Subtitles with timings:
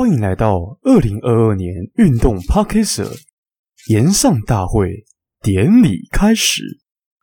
[0.00, 3.06] 欢迎来到二零二二年运动 Podcast
[3.90, 5.04] 炎上大会
[5.42, 6.62] 典礼开始。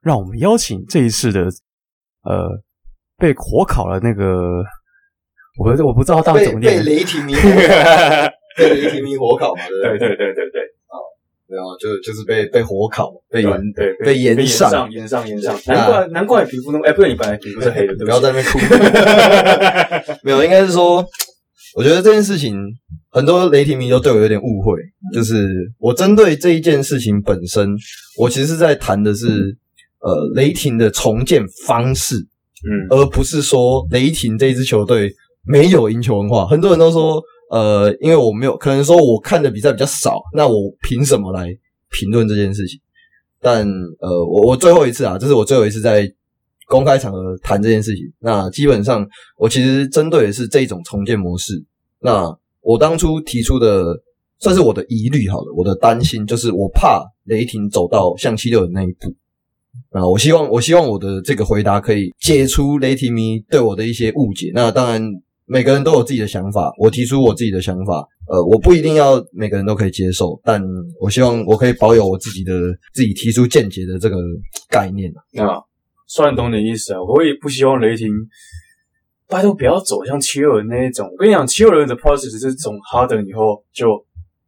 [0.04, 1.46] 让我们邀请这一次的
[2.22, 2.62] 呃
[3.18, 4.62] 被火烤了那个，
[5.58, 7.50] 我我不知道当时怎么念，被雷霆迷火
[8.56, 9.64] 被雷霆迷火烤嘛？
[9.68, 10.62] 对对对对对对。
[11.48, 18.60] 然后就就是被被火烤，被炎对被炎上炎上炎上，难怪难怪皮肤那么哎，不是你本来皮肤是黑的，不要在那边哭。
[20.22, 21.04] 没有，应该是说，
[21.76, 22.56] 我觉得这件事情
[23.10, 24.80] 很多雷霆迷都对我有点误会，
[25.14, 25.48] 就是
[25.80, 27.70] 我针对这一件事情本身，
[28.18, 29.28] 我其实是在谈的是
[30.00, 36.46] 呃雷霆的重建方式，嗯，而不是说雷霆这一支球队没有赢球文化。
[36.48, 37.22] 很多人都说。
[37.50, 41.48] 呃，因为我没有可能说我看的比赛比较少，那我凭什么来
[41.90, 42.78] 评论这件事情？
[43.40, 43.66] 但
[44.02, 46.02] 呃，我我最后一次啊，这是我最后一次在
[46.68, 48.04] 公开场合谈这件事情。
[48.20, 51.64] 那基本上，我其实针对的是这种重建模式。
[52.00, 53.86] 那我当初提出的
[54.40, 59.16] 算是我的疑虑好了，我的担心就是我怕雷霆走到像七六人那一步。
[59.90, 64.52] 啊，我希望我希望我的这个回答可以解除雷霆迷对我的一些误解。
[64.54, 65.02] 那当然。
[65.50, 70.62] 每个人都有自己的想法，我提出我自己的想法，呃，我不一定要每个人都可以接受，但
[71.00, 72.52] 我希望我可以保有我自己的
[72.94, 74.18] 自己提出见解的这个
[74.70, 75.64] 概念啊。
[76.08, 78.08] 算懂你意思啊，我也不希望雷霆，
[79.28, 81.08] 拜托不要走向七六人那一种。
[81.08, 83.88] 我跟你讲，七六人的 process 是从哈登以后就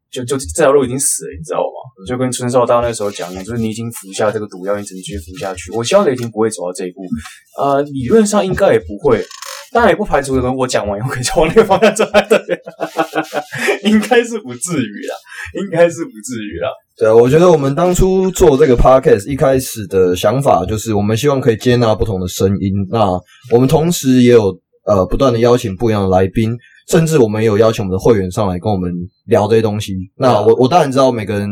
[0.09, 2.07] 就就这条路已经死了，你知道吗？
[2.07, 5.71] 就跟春少大那时候讲的，就是你已经服下这个毒药，你只能继续服下去。
[5.73, 7.01] 我希望雷霆不会走到这一步，
[7.61, 9.23] 呃，理论上应该也不会。
[9.71, 12.39] 当然也不排除，可能我讲完以后可以往那个方向走，对，
[13.89, 15.15] 应该是不至于啦，
[15.61, 16.69] 应该是不至于啦。
[16.97, 22.73] 对啊，我觉得我们当初做这个 podcast 一开始的想法就是，我们希望可以接纳不同的声音。
[22.89, 23.11] 那
[23.53, 26.57] 我们同时也有呃不断的邀请不一样的来宾，
[26.89, 28.91] 甚至我们也有邀请我们的会员上来跟我们
[29.27, 29.93] 聊这些东西。
[30.17, 31.47] 那我我当然知道每个人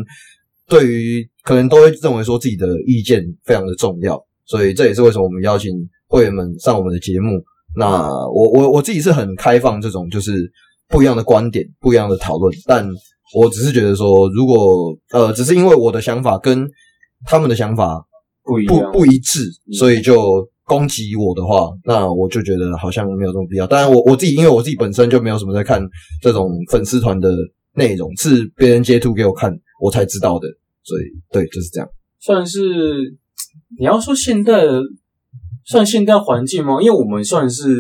[0.67, 5.71] 对于可能都会认为说自己的意见非常的重要，所以这也是为什么我们邀请
[6.07, 7.43] 会员们上我们的节目。
[7.77, 10.51] 那我我我自己是很开放这种就是
[10.89, 12.83] 不一样的观点、不一样的讨论，但
[13.35, 16.67] 我只是觉得说，如果呃，只是因为我的想法跟
[17.25, 18.03] 他们的想法
[18.43, 19.43] 不一不不一致，
[19.77, 23.67] 所以就攻击我的话，那我就觉得好像没有这种必要。
[23.67, 25.79] 当然，我我自己因为我自己本身就没有什么在看
[26.21, 27.29] 这种粉丝团的
[27.75, 30.47] 内容，是别人截图给我看我才知道的，
[30.83, 31.87] 所以对，就是这样。
[32.21, 32.59] 算是
[33.77, 34.81] 你要说现在的。
[35.67, 36.77] 算现代环境吗？
[36.81, 37.75] 因为我们算是，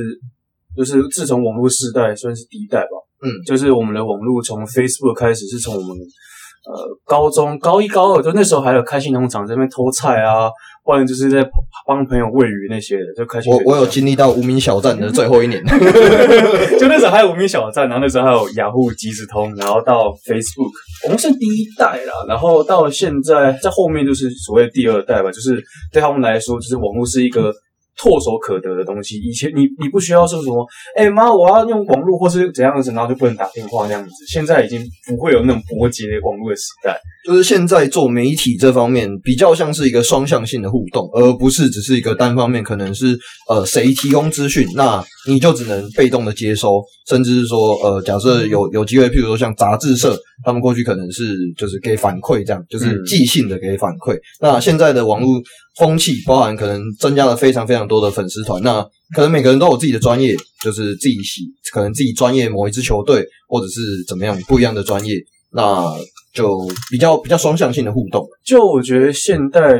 [0.75, 2.89] 就是自从网络时代算是第一代吧。
[3.23, 6.73] 嗯，就是我们的网络从 Facebook 开始，是从我们呃
[7.05, 10.49] 高中高一高二，就那时候还有开心农场在那边偷菜啊，
[10.83, 11.43] 或者就是在
[11.87, 13.51] 帮朋友喂鱼那些的，就开心。
[13.51, 15.63] 我我有经历到无名小站的最后一年，
[16.77, 20.71] 就那时候还有无名小站，然后那时候还有雅虎即时通，然后到 Facebook，
[21.05, 25.59] 我们是第一代啦，然后到现在在后面就是所谓第二代吧，就是
[25.91, 27.51] 对他们来说，就是网络是一个。
[27.97, 30.65] 唾手可得的东西，以前你你不需要说什么，
[30.95, 34.11] 哎、欸、妈，我要用网络或是怎样子，然后就不能打电话那样子。
[34.29, 43.17] 现在已经不会有那种拨接网络的时代，就是现在做媒体这方面比较像是一个双向性的互动，而不是只是一个单方面，可能是
[43.49, 54.15] 呃谁提供资讯，那你就只能被动的接收，甚至是说呃假设有有机会，譬如说像杂志社，他们过去可能是就是给反馈这样，就是即兴的给反馈。
[54.15, 55.41] 嗯、那现在的网络。
[55.77, 58.81] 风气包含可能增加了非常非常多的粉丝团，那
[59.15, 65.15] 可能每个人都有自己的专业，就是自己喜，可能自己专业某一支球队或者是怎么样不一样的专业，
[65.51, 65.85] 那
[66.33, 68.27] 就比较比较双向性的互动。
[68.43, 69.79] 就我觉得现代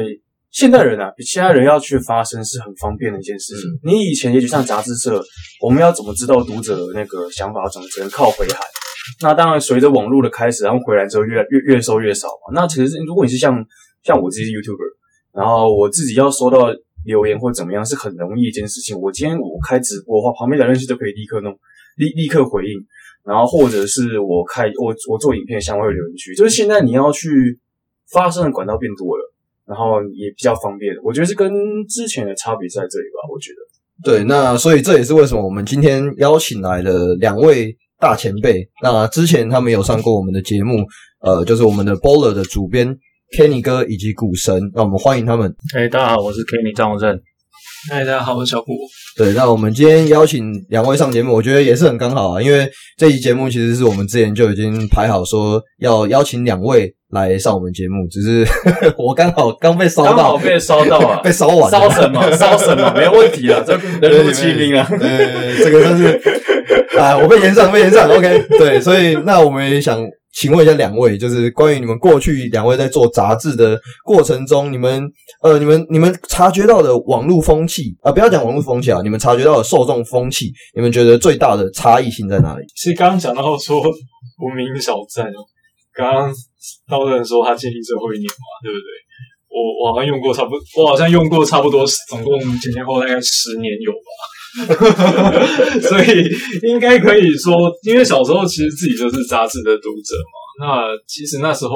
[0.52, 3.64] 现代人啊，比其他人要去发声是很方便的一件事情。
[3.64, 5.20] 嗯、你以前也许像杂志社，
[5.62, 8.60] 我们要怎么知道读者的那个想法，怎么只能靠回函。
[9.22, 12.54] 那当然随着网络的开始，然后回来之后越来越越收越少嘛。
[12.54, 13.66] 那其实如果你是像
[14.04, 14.97] 像我自己是 YouTuber。
[15.38, 16.74] 然后我自己要收到
[17.06, 19.00] 留言或怎么样是很容易一件事情。
[19.00, 21.54] 我今天我开直播的话，旁边的人就可以立刻弄
[21.98, 22.74] 立立刻回应。
[23.24, 27.60] 然后或者是我开我我做影片相关的留言区，就是现在你要去
[28.10, 29.34] 发声的管道变多了，
[29.66, 30.96] 然后也比较方便。
[31.04, 31.52] 我觉得是跟
[31.88, 33.28] 之前的差别在这里吧。
[33.30, 33.58] 我觉得
[34.04, 38.68] 对，那所以这也是为什么我们今天邀请来了两位大前辈。
[38.82, 40.78] 那之前他们有上过我们的节目，
[41.20, 42.98] 呃，就是我们的 Baller 的主编。
[43.36, 45.54] Kenny 哥以及股神，让我们欢迎他们。
[45.76, 47.20] 哎，大家好，我是 Kenny 张荣正。
[47.92, 48.74] 嗨，大家好，我是小果。
[49.18, 62.32] 对，那我们今天邀请两位上节目，我觉得也是很刚好啊，因为这期节目其实是我们之前就已经排好说要邀请两位来上我们节目，只是呵 呵我刚好刚被烧到，刚好被烧到啊， 被烧完，烧什么？
[62.32, 62.94] 烧什么？
[62.96, 63.78] 没有问题啊，这
[64.08, 66.22] 人如其名啊，呃，这个真是
[66.98, 70.00] 啊，我被延上，被延上，OK，对，所以那我们也想。
[70.40, 73.76] 请问一下两位，就是关于你们过去两位在做杂志的
[74.06, 75.04] 过程中，你们
[75.42, 82.64] 呃，你们你们察觉到的网络风气啊、不要讲网络风气啊，你们察觉到的受众风气，你们觉得最大的差异性在哪里？
[82.76, 85.26] 其实刚刚讲到说无名小站，
[85.92, 86.34] 刚刚
[86.88, 88.86] 刀的人说他建立最后一年嘛，对不对？
[89.50, 94.37] 我我好像用过差不多，我好像用过差不多，总共前前后后大概十年有吧。
[95.82, 96.26] 所以
[96.68, 100.36] 应该可以说，因为小时候其实自己就是杂志的读者嘛。
[100.60, 101.72] 那其实那时候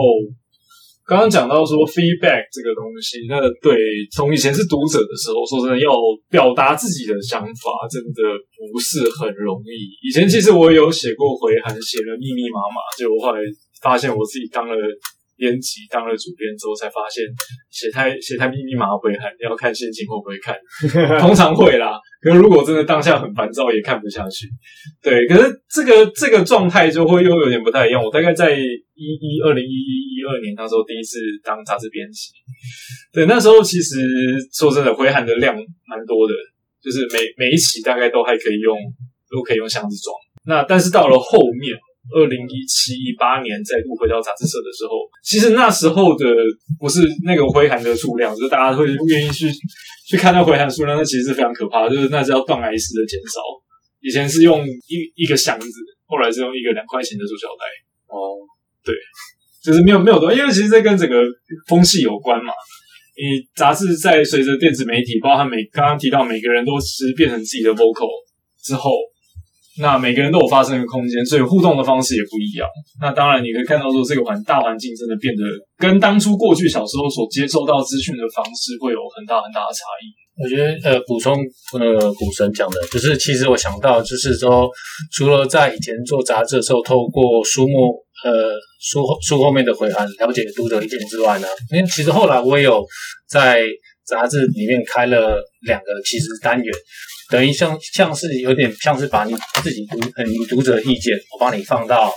[1.06, 3.78] 刚刚讲到说 feedback 这个东西，那对
[4.12, 5.92] 从以前是读者的时候，说真的要
[6.30, 8.22] 表达自己的想法，真的
[8.74, 10.08] 不是很容易。
[10.08, 13.42] 以前其实我有写过回函，写了密密麻麻，结果后来
[13.82, 14.76] 发现我自己当了。
[15.42, 17.26] 编辑当了主编之后，才发现
[17.72, 20.54] 写太写太密密麻麻回函，要看心情会不会看。
[21.18, 24.48] 通常会啦，可是如果真的当下很烦躁，也看不下去。
[25.02, 28.02] 对，可是这个这个状态就会又有点不太一样。
[28.02, 32.30] 我大概在一一二零一一一二年那时候第一次当杂志编辑，
[33.12, 33.98] 对，那时候其实
[34.54, 36.34] 说真的，回函的量蛮多的，
[36.82, 38.78] 就是每每一期大概都还可以用，
[39.30, 40.16] 都可以用箱子装。
[40.46, 41.76] 那但是到了后面。
[42.10, 46.26] 二零一七一八年再度回到杂志社的时候，其实那时候的
[46.80, 49.48] 不是那个回函的数量，就是大家会愿意去
[50.08, 53.40] 去看到回函数量，那其实是非常可怕的，就是那是要断崖式的减少。
[54.02, 55.68] 以前是用一一个箱子，
[56.08, 57.64] 后来是用一个两块钱的塑胶袋。
[58.08, 58.34] 哦，
[58.84, 58.96] 对，
[59.64, 61.22] 就是没有没有多，因为其实这跟整个
[61.68, 62.52] 风气有关嘛。
[63.16, 68.10] 你杂志在随着电子媒体，包括每刚刚提到每个人都是变成自己的 vocal
[68.64, 68.92] 之后。
[69.82, 72.68] 那每个人都有发声的空间，所以互动的方式也不一样。
[73.02, 75.42] 那当然，你可以看到说，这个环大环境真的变得
[75.78, 80.14] 跟当初过去小时候所接受到资讯的方式会有很大很大的差异。
[80.42, 81.38] 我觉得，呃，补充
[81.78, 84.70] 那个股神讲的，就是其实我想到，就是说，
[85.12, 92.84] 除了在以前做杂志的时候，透过书目，呃，书书后面的回函了解读者意见之外呢，因为其实后来我也有
[93.30, 93.62] 在
[94.08, 95.38] 杂志里面开了
[95.68, 96.74] 两个其实单元。
[97.32, 99.34] 等于像像是有点像是把你
[99.64, 102.14] 自己读呃你读者的意见，我帮你放到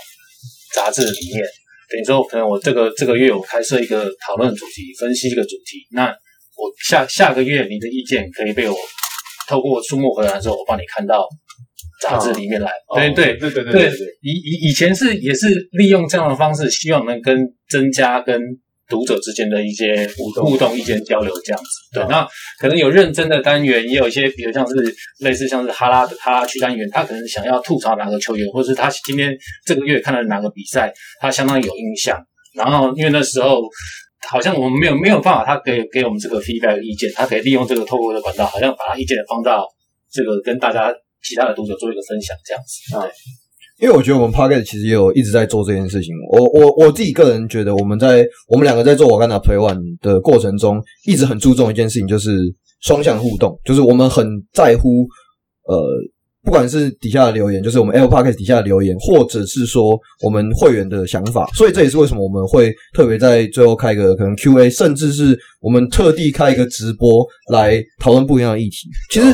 [0.73, 1.43] 杂志里面。
[1.89, 5.87] 等于说，可能我这个这个月我开设一个讨论主题，分析这个主题。
[5.91, 8.75] 那我下下个月你的意见可以被我
[9.47, 11.25] 透过书目回来的时候，我帮你看到
[12.01, 12.69] 杂志里面来。
[12.89, 13.91] 哦、对对对对对对。
[14.21, 17.39] 以以以前是也是利用这样的方式，希望能跟
[17.69, 18.39] 增加跟。
[18.87, 22.03] 读者之间的一些互动、互动、意见交流这样子，对。
[22.03, 22.27] 嗯、那
[22.59, 24.73] 可能有认真的单元，也有一些，比如像是
[25.19, 29.35] 类似像是哈拉的哈拉区单元，他可能想要吐槽哪个球员，或者是他今天
[29.65, 32.17] 这个月看了哪个比赛，他相当有印象。
[32.53, 33.61] 然后因为那时候
[34.29, 39.65] 好像我们没有没有办法，他可以给我们这个 feedback 的意见，他可以利用这个透过的管道，好像把他意见放到
[40.11, 40.93] 这个跟大家
[41.23, 43.11] 其他的读者做一个分享这样子，对。
[43.85, 46.11] 因为我觉得我们 p o c k e t 其实也有一直在做这件事情。
[46.31, 52.31] 我我我自己个人觉得，我们在我们两个在做瓦甘达 Play One 的过程中，一直很注重一件事情，就是
[52.81, 53.55] 双向互动。
[53.63, 55.05] 就是我们很在乎，
[55.67, 55.85] 呃，
[56.43, 61.45] 不管是底下的留言，就是我们 Apple p o c k e t 底下的留言，或者是说我们会员的想法。
[61.53, 68.89] 所以这也是为什么我们会特别在最后开一个可能 QA，甚至是我们特地开一个直播来讨论不一样的议题。
[69.11, 69.27] 其实。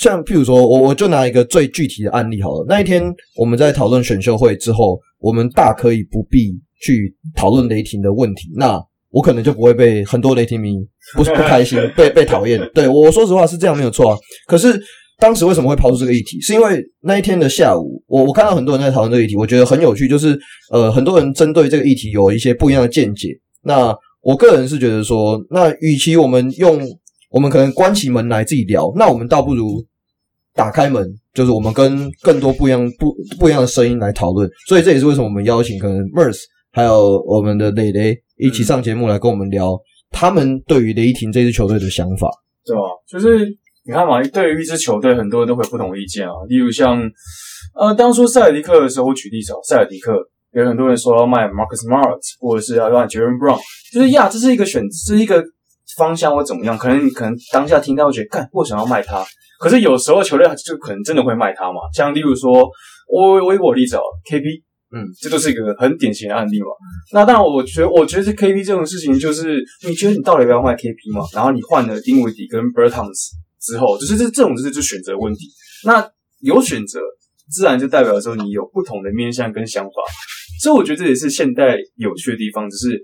[0.00, 2.64] 像譬如说，我我就拿一个最具体的案例好了。
[2.68, 3.02] 那一天
[3.36, 10.76] 我们在讨论选秀会之后，我们大可以不必去讨论雷霆的问题，那我可能就不会被很多雷霆迷
[11.16, 12.60] 不不开心， 被被讨厌。
[12.72, 14.16] 对，我说实话是这样没有错啊。
[14.46, 14.80] 可是
[15.18, 16.40] 当时为什么会抛出这个议题？
[16.42, 20.38] 是因为那一天的下午，我我看到很多人在讨论这个议题，我觉得很有趣，就是
[20.70, 23.30] 呃很多人针对这个议题有一些不一样的见解。
[23.64, 26.80] 那我个人是觉得说，那与其我们用
[27.30, 29.84] 我们可能关起门来自己聊，那我们倒不如
[30.58, 34.50] 打开门，就是我们跟更多不一样、不不一样的声音来讨论。
[34.66, 36.40] 所以这也是为什么我们邀请可能 Merce
[36.72, 39.78] 还有我们的磊磊一起上节目来跟我们聊、
[40.10, 42.28] 他们对于雷霆这支球队的想法，
[42.66, 42.82] 对吧？
[43.08, 43.46] 就是
[43.86, 46.34] 你看嘛，对于一支球队，很多人都会有不同意见啊。
[46.48, 47.00] 例如像
[47.78, 50.12] 呃，当初塞尔迪克的时候，我举例子，塞尔迪克
[50.52, 53.60] 有很多人说要卖 Marcus Smart，或者是要让 Jaylen Brown，
[53.94, 55.44] 就是呀，这是一个选，这是一个。
[55.96, 56.78] 方向或怎么样？
[56.78, 59.24] 可能你可能当下听到会觉得，干，为什么要卖他？
[59.58, 61.80] 可是有时候球队就可能真的会卖他嘛。
[61.94, 62.52] 像例如说，
[63.08, 64.62] 我我举个例子哦，KP，
[64.94, 66.66] 嗯，这就是一个很典型的案例嘛。
[67.12, 71.24] 那当然，我觉得我觉得 KP 这种事情，就是你觉得你到底要不要卖 KP 嘛？
[71.34, 75.40] 然后你换了丁威迪跟 Bertans 之后，就是这这种就是就选择问题。
[75.84, 76.08] 那
[76.40, 77.00] 有选择，
[77.50, 79.90] 自然就代表说你有不同的面向跟想法。
[80.62, 83.00] 所以我觉得这也是现代有趣的地方，只是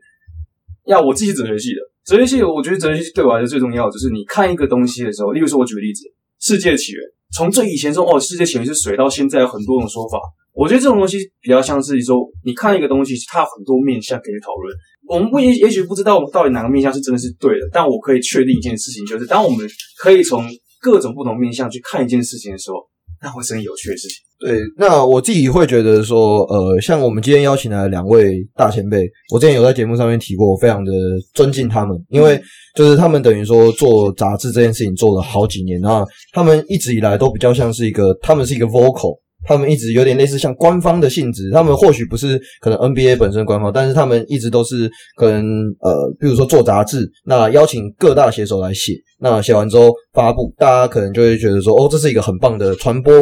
[0.86, 6.04] 要我自己哲学系的哲学系，我觉得哲学系对我来说最重要就是你看一个东西的时候，例如说我举个例子，
[6.44, 7.00] 世界起源，
[7.34, 10.20] 从这以前说哦，世界起源是水，到现在有很多种说法。
[10.52, 14.76] 我觉得这种东西比较像是说，你看一个东西，它有很多面向可以讨论。
[15.08, 19.66] 我们不也也许不知道我们到底哪个面向是真的是对的，但我可以确定一件事情，就是当我们
[20.02, 20.44] 可以从
[20.82, 22.76] 各种不同面向去看一件事情的时候，
[23.24, 24.18] 那会是很有趣的事情。
[24.38, 30.92] 对，那我自己会觉得说，呃，像我们今天邀请来的两位大前辈，我之前有在节目上面提过，我非常的
[31.32, 32.38] 尊敬他们，因为
[32.74, 39.18] 就是他们等于说做杂志这件事情做了好几年，然后他们一直以来都比较像是一个，他们是一个 vocal。
[39.44, 45.44] 他们一直有点类似像官方的性质，他们或许不是可能 NBA 本身官方，但是他们一直都是可能
[45.80, 53.12] 呃，比如说做杂志，那邀请各大写手来写，那写完之后发布，大家可能就会觉得说，哦，这是一个很棒的传播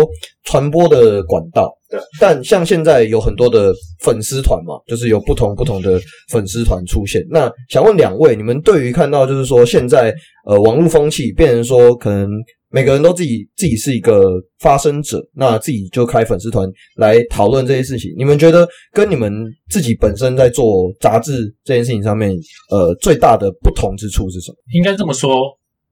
[0.45, 1.71] 传播的管道。
[1.91, 6.01] 对，但像现在有很多的粉丝团嘛，就是有不同不同的
[6.31, 7.23] 粉丝团出现。
[7.31, 10.15] 那想问两位，你们对于看到就是说现在
[10.47, 12.29] 呃网络风气变成说可能。
[12.73, 14.25] 每个人都自己自己是一个
[14.59, 18.11] 发声者，那自己就开粉丝团来讨论这些事情。
[18.17, 19.31] 你们觉得跟你们
[19.69, 22.31] 自己本身在做杂志这件事情上面，
[22.71, 24.57] 呃，最大的不同之处是什么？
[24.73, 25.37] 应该这么说，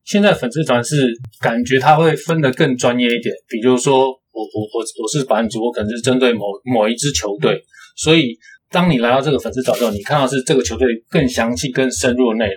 [0.04, 0.96] 现在粉丝团是
[1.40, 3.34] 感觉他会分得更专业一点。
[3.48, 7.62] 比如说，我我我我是版主，我可能是针对某某一支球队，
[7.96, 8.36] 所以。
[8.72, 12.56] 当你来到这个粉丝团之后，你看到是这个球队更详细、更深入的内容。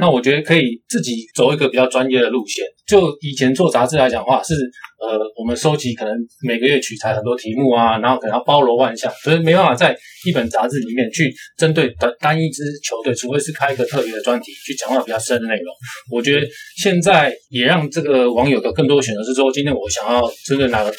[0.00, 2.64] 那我觉得可以自己走一个比较专业的路线。
[2.86, 4.54] 就以前做杂志来讲的话，是
[5.00, 6.14] 呃，我们收集可能
[6.46, 15.74] 每个月取材很多题目啊，然后可能要包罗万象，所以没办法在一本杂志里面去针对单单一支球队，除非是开一个特别的专题去讲到比较深的内容。
[16.10, 16.46] 我觉得
[16.82, 20.92] 现在也让这个网友有更多的选择，是说今天我想要针对哪个。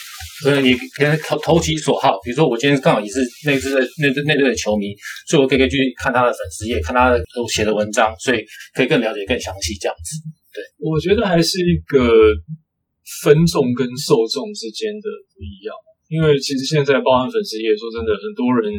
[0.43, 4.87] 所以你可以投投其所好，比如说我今天刚好也是那支的那支那队的球迷，
[5.29, 7.23] 所以我可以可以去看他的粉丝页，看他的
[7.53, 8.43] 写的文章，所以
[8.75, 10.19] 可以更了解更详细这样子。
[10.51, 12.11] 对，我觉得还是一个
[13.23, 15.73] 分众跟受众之间的不一样，
[16.11, 18.73] 因为其实现在包含粉丝也，说真的，很多人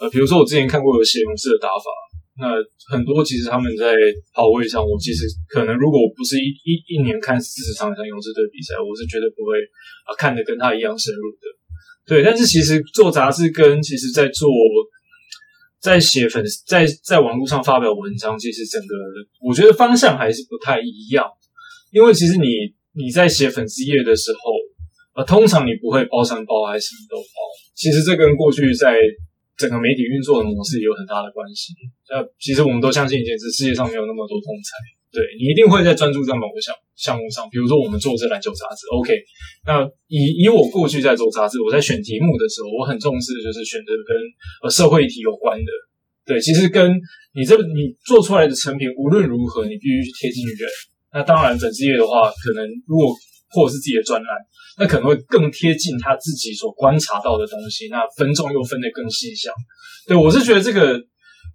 [0.00, 1.88] 呃，比如说我之前看过有写勇士的打法。
[2.36, 2.50] 那
[2.90, 3.94] 很多其实他们在
[4.34, 9.54] 跑位上，我其实可能如果我不是一一一年看四十场像勇士队比赛，我是绝对不会
[10.02, 11.46] 啊看得跟他一样深入的。
[12.10, 14.50] 对，但是其实做杂志跟其实在做
[15.84, 18.94] 在写粉丝在在网络上发表文章，其实整个
[19.44, 21.28] 我觉得方向还是不太一样。
[21.92, 27.36] 因为其实你你在写粉丝页的时候，呃，通常你不会包山包还什么都包。
[27.76, 28.96] 其实这跟过去在
[29.58, 31.74] 整个媒体运作的模式有很大的关系。
[32.08, 34.72] 那其实我们都相信一件事：世界上没有那么多通才。
[35.14, 37.46] 对，你一定会在专注在某个项项目上。
[37.48, 39.14] 比如说我们做这篮球杂志，OK。
[39.64, 44.12] 那以以我过去在做杂志，我在选题目的时候，我很重视的就是选择跟
[44.64, 45.70] 呃社会议题有关的。
[46.26, 46.90] 对，其实跟
[47.32, 50.68] 你这你做出来的成品无论如何，你必须贴近人。
[51.14, 53.14] 那当然，粉丝页的话，可能如果
[53.54, 54.28] 或者是自己的专栏。
[54.76, 59.52] 那可能会更贴近他自己所观察到的东西，那分众又分得更细小。
[60.08, 61.00] 对，我是觉得这个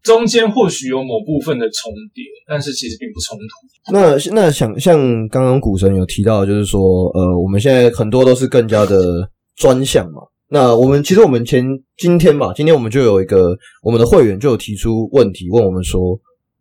[0.04, 3.92] 中间或许有某部分的重叠，但是其实并不冲突。
[3.92, 6.80] 那那想像刚刚股神有提到，就是说，
[7.10, 10.22] 呃，我们现在很多都是更加的专项嘛。
[10.50, 11.64] 那我们其实我们前
[11.98, 16.20] 今天吧，今天我们就有一个我们的会员就有提出问题问我们说。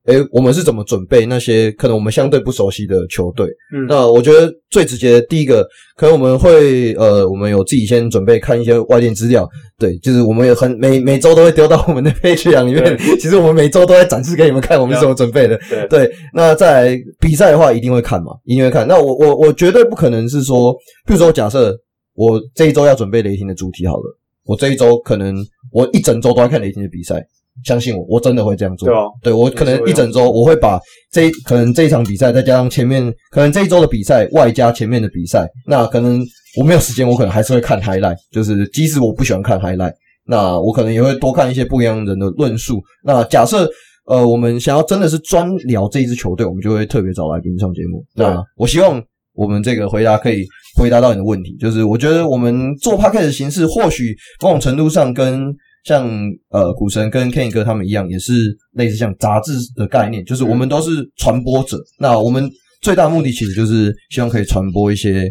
[0.09, 3.47] 诶，我们是怎么准备那些可能我们相对不熟悉的球队？
[3.75, 5.63] 嗯，那我觉得最直接的第一个，
[5.97, 9.47] 可能我们会呃，我们有自己先准备看一些外电资料，
[9.79, 12.97] 对，就是我们也很每每周都会丢到我们的 Patreon 里面。
[13.21, 15.61] 其实我们每周都在展示给你们看，我们是怎么准备的。
[15.69, 18.89] 对，对，那在比赛的话，一定会看嘛，一定会看。
[18.89, 20.73] 那我我我绝对不可能是说，
[21.07, 21.79] 比如说假设
[22.15, 25.37] 我这一周要准备雷霆的主题好了，我这一周可能
[25.71, 27.23] 我一整周都在看雷霆的比赛。
[27.65, 28.89] 相信我，我真的会这样做。
[28.89, 36.21] 对啊，对，我可能一整周我会把这可能这一场比赛，再加上前面可能这一周的比赛，外加前面的比赛，那可能
[36.59, 38.17] 我没有时间，我可能还是会看 highlight。
[38.31, 39.93] 就是即使我不喜欢看 highlight，
[40.27, 42.81] 那我可能也会多看一些不一样人的论述。
[43.05, 43.69] 那假设
[44.07, 48.03] 呃，我们想要真的是专聊这一支球队，我们就会特别找来宾上节目。
[48.15, 49.03] 那我希望
[49.35, 50.47] 我们这个回答可以
[50.79, 51.55] 回答到你的问题。
[51.61, 55.55] 就是我觉得我们做 podcast 的形式，或许某种程度上跟
[55.89, 56.07] 像
[56.51, 58.33] 呃，股神跟 Kenny 哥他们一样，也是
[58.73, 61.79] 类似像杂志的概念，就是我们都是传播者。
[61.99, 62.47] 那我们
[62.83, 65.23] 最大的目的其实就是希望可以传播一些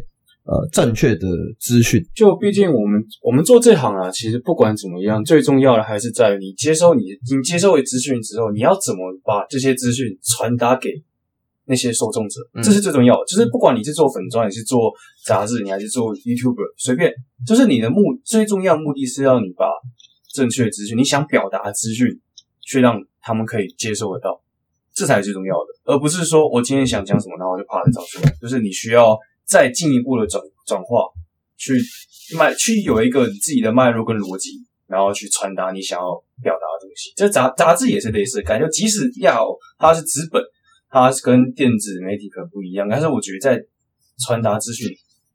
[0.46, 1.28] 呃正确的
[1.60, 2.04] 资讯。
[2.16, 10.90] 就毕竟我们我们做这行啊，其实不管怎么样，最重要的还是在于你接收你你接收为资讯之后，你要怎么把这些资讯传达给
[11.68, 13.22] 那些受众者，这是最重要的。
[13.28, 14.92] 就是不管你是做粉专，你是做
[15.24, 17.14] 杂志，你还是做 YouTuber，随便，
[17.46, 19.68] 就是你的目最重要的目的是要你把
[20.38, 22.08] 正确的资讯，你想表达的资讯，
[22.62, 24.40] 去让他们可以接受得到，
[24.94, 28.32] 这才是最重要的，而不是说我今天想讲什么，然后就啪的找出来。
[28.40, 31.10] 就是你需要再进一步的转转化，
[31.58, 31.74] 去
[32.38, 34.52] 脉去有一个你自己的脉络跟逻辑，
[34.86, 36.06] 然后去传达你想要
[36.44, 37.12] 表达的东西。
[37.16, 39.48] 这杂杂志也是类似的感觉，即使要
[39.80, 40.42] 它是纸本。
[40.90, 43.62] 它是跟电子媒体可不一样，但是我觉得在
[44.26, 44.88] 传达资讯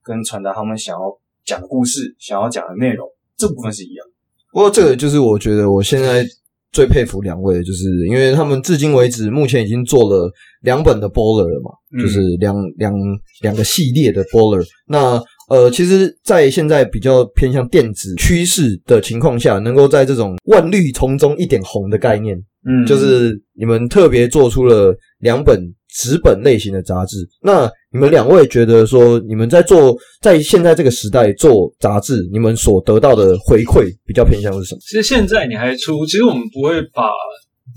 [0.03, 1.03] 跟传达他们想要
[1.45, 3.07] 讲故事、想要讲的内容
[3.37, 4.07] 这部分是一样。
[4.53, 6.25] 不过这个就是我觉得我现在
[6.73, 10.31] 最佩服两位，就是因为他们至今为止目前已经做了
[10.63, 12.95] 两本的 Baller 了嘛，嗯、就是两两
[13.43, 14.65] 两个系列的 Baller。
[14.87, 22.39] 那呃，其实，在现在比较偏向电子趋势的情况下，能够在这种万绿丛中一点红的概念。
[22.65, 27.19] 嗯，就是你们特别做出了两本纸本类型的杂志。
[27.43, 34.81] 那你们两位觉得说，你们在做在现在这个时代做杂志，你们所得到的回馈比较偏向是什么？
[34.81, 37.11] 其实现在你还出，其实我们不会把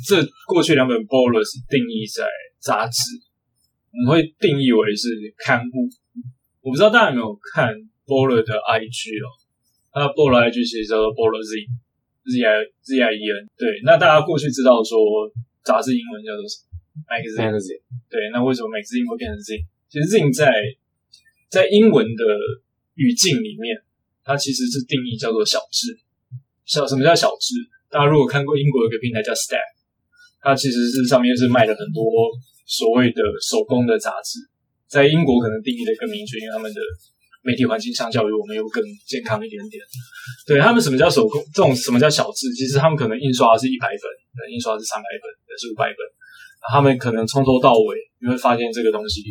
[0.08, 2.24] 这过去两本 Ballers 定义在
[2.60, 2.98] 杂志，
[3.92, 5.90] 我们会定义为是刊物。
[6.62, 7.76] 我不知道大家有没有看
[8.08, 9.28] Baller 的 IG 哦，
[9.94, 11.68] 那 Baller IG 其实叫做 Baller Z。
[12.26, 12.50] Z I
[12.82, 14.98] Z I E N 对，那大家过去知道说
[15.62, 17.54] 杂志英文叫做什么？magazine。
[18.10, 19.62] 对，那为什么 magazine 会变成 Z？
[19.96, 20.52] 其实 Z 在
[21.48, 22.24] 在英文的
[22.96, 23.80] 语境里面，
[24.26, 25.96] 它其实是定义叫做小志。
[26.66, 27.56] 小什么叫小志？
[27.88, 29.64] 大家如果看过英国有个平台叫 Stack，
[30.42, 32.04] 它其实是上面是卖了很多
[32.68, 34.44] 所谓的手工的杂志，
[34.86, 36.82] 在英国可能定义的更明确，因为他们的。
[37.46, 39.78] 媒体环境相较于我们又更健康一点点。
[40.48, 41.40] 对，他们什么叫手工？
[41.54, 42.52] 这种什么叫小志？
[42.58, 45.98] 其实他们可能印刷是一百本，印刷是三百本，也是五百本。
[46.74, 49.22] 他们可能从头到尾，你会发现这个东西，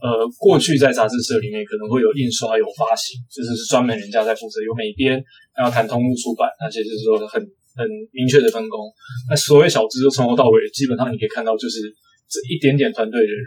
[0.00, 5.22] 呃，过去在杂志社里面可能会有印刷、有发行，就是专门人家在负责，有美编，
[5.56, 7.40] 然后谈通路出版，那些就是说很
[7.76, 8.90] 很明确的分工。
[9.28, 11.80] 那所谓小资，就从头到尾，基本上你可以看到，就是
[12.30, 13.46] 这一点点团队的人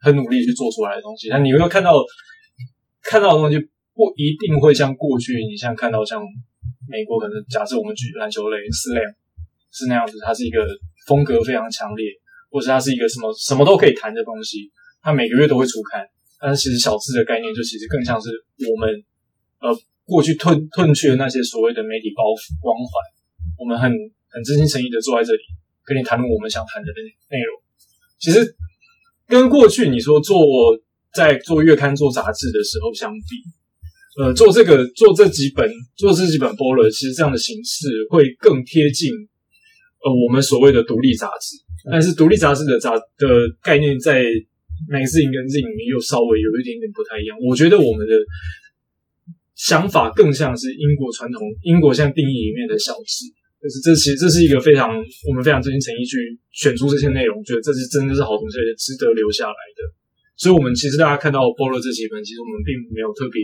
[0.00, 1.28] 很努力去做出来的东西。
[1.28, 2.02] 那你会看到。
[3.06, 3.58] 看到的东西
[3.92, 6.24] 不一定会像过去，你像看到像
[6.88, 9.12] 美国可能假设我们举篮球类是那样
[9.70, 10.66] 是那样子，它是一个
[11.06, 12.08] 风格非常强烈，
[12.50, 14.72] 或者它是一个什么什么都可以谈的东西，
[15.04, 16.00] 它每个月都会出刊。
[16.40, 18.30] 但是其实小志的概念就其实更像是
[18.66, 18.88] 我们
[19.60, 19.68] 呃
[20.04, 22.90] 过去褪褪去的那些所谓的媒体包袱光环，
[23.60, 23.92] 我们很
[24.32, 25.42] 很真心诚意的坐在这里
[25.84, 27.60] 跟你谈论我们想谈的内内容。
[28.18, 28.56] 其实
[29.28, 30.34] 跟过去你说做。
[31.14, 39.12] 在做月刊、做杂志的时候相比，呃，做这个、做这几本、做这几本播了其实这样的形式会更贴近
[40.04, 41.56] 呃我们所谓的独立杂志。
[41.88, 43.28] 但是独立杂志的杂的
[43.62, 44.24] 概念在
[44.90, 47.36] Magazine 跟 Zine 里面又稍微有一点点不太一样。
[47.40, 48.12] 我觉得我们的
[49.54, 53.30] 想法更像是英国传统、英国像定义里面的小志，
[53.62, 54.90] 就是这其实这是一个非常
[55.28, 59.80] 我们非常真心诚意去选出这些内容，觉得这是真的是好东西，值得留下来的。
[60.36, 63.38] 所以，我们其实大家看到 Baller 这几本，其实我们并没有特别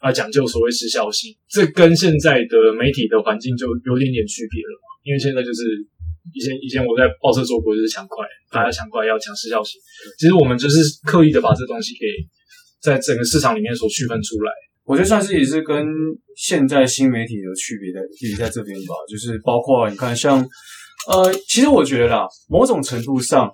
[0.00, 4.86] 啊讲究所谓时效性，这跟现在的媒体的环境就有点点区别了嘛。
[5.02, 5.62] 因为现在就是
[6.32, 9.80] 以前以前我在报社做过，就是抢快，大家抢快要抢时效性。
[10.18, 12.06] 其实我们就是刻意的把这东西给
[12.80, 14.52] 在整个市场里面所区分出来。
[14.84, 15.86] 我觉得算是也是跟
[16.36, 18.94] 现在新媒体的区别的，也在这边吧。
[19.08, 20.40] 就是包括你看，像
[21.08, 23.50] 呃，其实我觉得啦，某种程度上。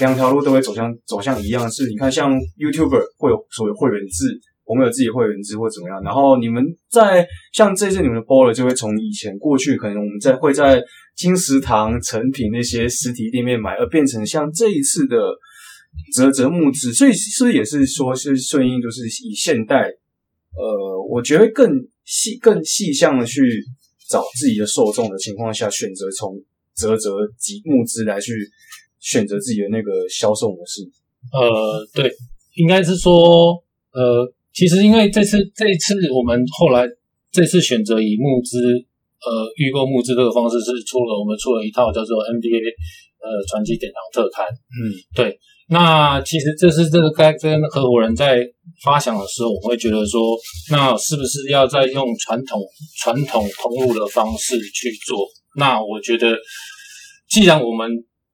[0.00, 6.02] 两条路都会走向走向一样，是你看，像 YouTuber 会有所谓会员制，我们有自己会员制或怎么样。
[6.02, 10.82] 然后你们在像这次你们的 Baller 就会从以前过去，可能我们在会在
[11.16, 15.16] 金石堂、诚品那些实体店面买，而变成像这一次的
[16.14, 16.92] 啧啧募资。
[16.92, 19.88] 所以是不是也是说是顺应，就是以现代，
[20.56, 21.70] 呃，我觉得更
[22.04, 23.42] 细、更细项的去
[24.08, 26.42] 找自己的受众的情况下，选择从
[26.74, 28.32] 啧啧及木资来去。
[29.04, 30.80] 选择自己的那个销售模式，
[31.30, 32.10] 呃，对，
[32.54, 33.12] 应该是说，
[33.92, 36.86] 呃，其实因为这次这一次我们后来
[37.32, 42.62] 这次选择以募资，呃，预购募资这个方式是出了我们出了一套叫做 NBA
[43.18, 45.36] 呃传奇典藏特刊，嗯，对，
[45.68, 48.38] 那其实这是这个该跟合伙人在
[48.84, 50.20] 发想的时候，我会觉得说，
[50.70, 52.60] 那是不是要再用传统
[53.02, 55.26] 传统通路的方式去做？
[55.56, 56.36] 那我觉得，
[57.28, 57.90] 既然我们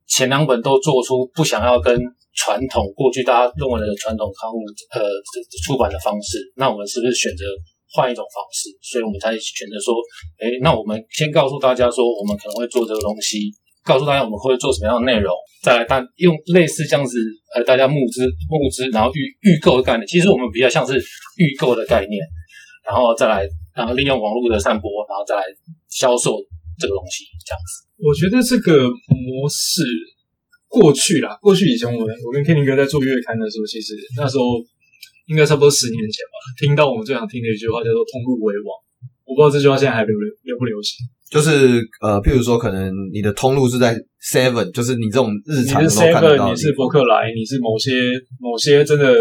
[0.07, 1.99] 前两本都做出不想要跟
[2.41, 4.65] 传统过去大家认为的传统刊物
[4.97, 5.05] 呃
[5.67, 7.45] 出版的方式，那我们是不是选择
[7.93, 8.73] 换一种方式？
[8.81, 9.93] 所以我们才选择说，
[10.41, 13.53] 诶，那我们先告诉大家说，我们可能会做这个东西。
[13.83, 17.17] 告诉大家我们会做什么样的内容，再来大用类似这样子
[17.57, 21.01] 呃大家募资募资，然后预预购的概念，其实我们比较像是
[21.37, 22.21] 预购的概念，
[22.85, 25.43] 然后再来然后利用网络的散播，然后再来
[25.89, 26.37] 销售
[26.79, 27.89] 这个东西这样子。
[28.05, 29.83] 我觉得这个模式
[30.71, 34.63] 过去啦，过去以前我们我跟 Kenny 哥在做月刊的时候，其实那时候
[35.27, 38.71] 应该差不多十年前吧，听到我们最想听的一句话叫做“通路为王”，
[39.27, 41.03] 我不知道这句话现在还流流流不流行。
[41.31, 43.95] 就是呃，譬如说，可能你的通路是在
[44.35, 47.91] Seven，就是你这种日常的你是 Seven，你是博客来，你是某些
[48.39, 49.15] 某些真的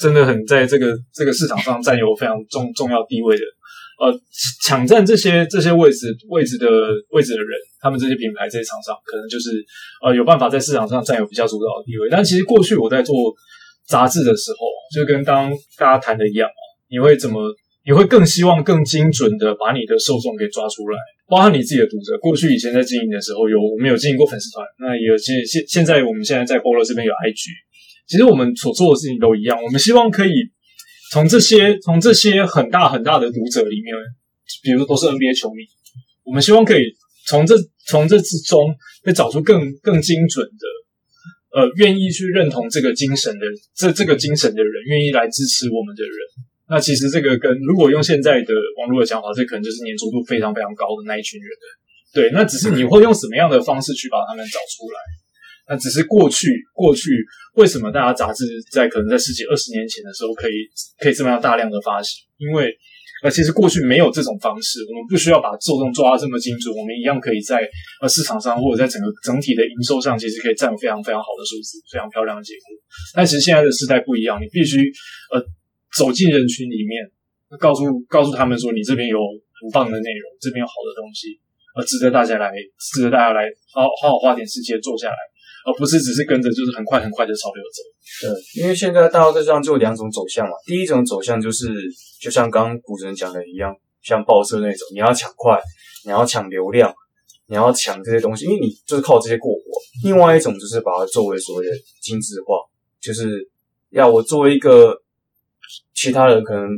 [0.00, 3.44] 真的很在这个这个市场上占有非常重重要地位的，
[4.00, 4.12] 呃，
[4.62, 6.66] 抢占这些这些位置位置的
[7.10, 9.50] 位置的人，他们这些品牌这些厂商，可能就是
[10.04, 12.08] 呃有办法在市场上占有比较主导的地位。
[12.10, 13.14] 但其实过去我在做
[13.86, 17.40] 杂志的时候，就跟刚大家谈的一样啊，你会怎么？
[17.86, 20.96] 你会更希望更精准的把你的受众给抓出来，
[21.28, 22.16] 包含你自己的读者。
[22.16, 27.44] 过去以前在经营的时候，有我们有经营过粉丝团，那也有现现现在我们现在在 BOLO 这边有 IG。
[28.08, 30.32] 其实我们所做的事情都一样，我们希望可以
[31.14, 33.94] 从这些从这些很大很大的读者里面，
[34.64, 35.62] 比如说都是 NBA 球迷，
[36.24, 36.82] 我们希望可以
[37.28, 37.54] 从这
[37.86, 38.74] 从这之中
[39.04, 40.66] 会找出更更精准的，
[41.54, 43.46] 呃，愿意去认同这个精神的
[43.76, 46.18] 这这个精神的人，愿意来支持我们的人。
[46.68, 48.50] 那其实这个跟如果用现在的
[48.80, 51.64] 网络的讲法，这可能就是粘着度非常非常高的那一群人的。
[52.10, 54.98] 对，那只是你会用什么样的方式去把他们找出来？
[55.68, 57.10] 那只是过去过去
[57.54, 60.52] 为什么大家杂志在可能在十几二十年前的时候可以
[60.98, 62.24] 可以这么样大量的发行？
[62.36, 62.72] 因为
[63.22, 67.68] 呃其实过去没有这种方式，我们不需要把受众抓得这么精准，我们一样可以在
[68.00, 72.76] 呃市场上或者在整个整体的营收上，其实可以占有非常非常好的数字，非常漂亮的结果。
[73.14, 74.78] 但其实现在的时代不一样，你必须
[75.32, 75.44] 呃。
[75.94, 77.06] 走进人群里面，
[77.60, 81.38] 告诉告诉他们说，你这边有很棒的内容，这边有好的东西，
[81.78, 82.50] 而值得大家来，
[82.92, 85.14] 值得大家来好好好花点时间坐下来，
[85.64, 87.82] 而不是只是跟着就是很快很快的潮流走。
[88.22, 90.52] 对，因为现在大家都这上，就两种走向嘛。
[90.66, 91.68] 第一种走向就是，
[92.20, 95.60] 就像刚刚古人讲的一样，像报社那种，你要抢快，
[96.04, 96.94] 你要抢流量，
[97.46, 99.60] 你要抢这些东西，因为你就是靠这些过活。
[100.04, 102.56] 另外一种就是把它作为所谓的精致化，
[103.00, 103.48] 就是
[103.90, 105.00] 要我作为一个。
[105.94, 106.68] 其他人可能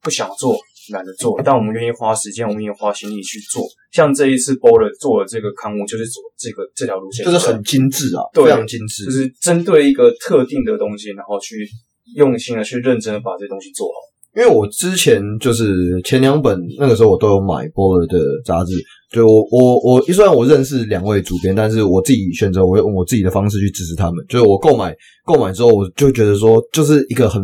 [0.00, 0.58] 不想做，
[0.90, 3.62] 懒得做，但我们愿意花时间，我们愿意花心力去做。
[3.92, 11.68] 像这一次 b o l e r 做的这个刊物，就是走这个这条路线，就是很精致啊，对，非常精致，就是针对一个特定的东西，然后去
[12.16, 13.94] 用心的去认真的把这东西做好。
[14.34, 18.72] 因为我之前就是前两本那个时候我都有买 b o l e r 的杂志，
[19.12, 24.24] 就我我我，虽然我认识两位主编，但是我自己选择我用我自己的方式去支持他们。
[24.28, 27.42] 就是我购买购买之后，我就觉得说，就是一个很。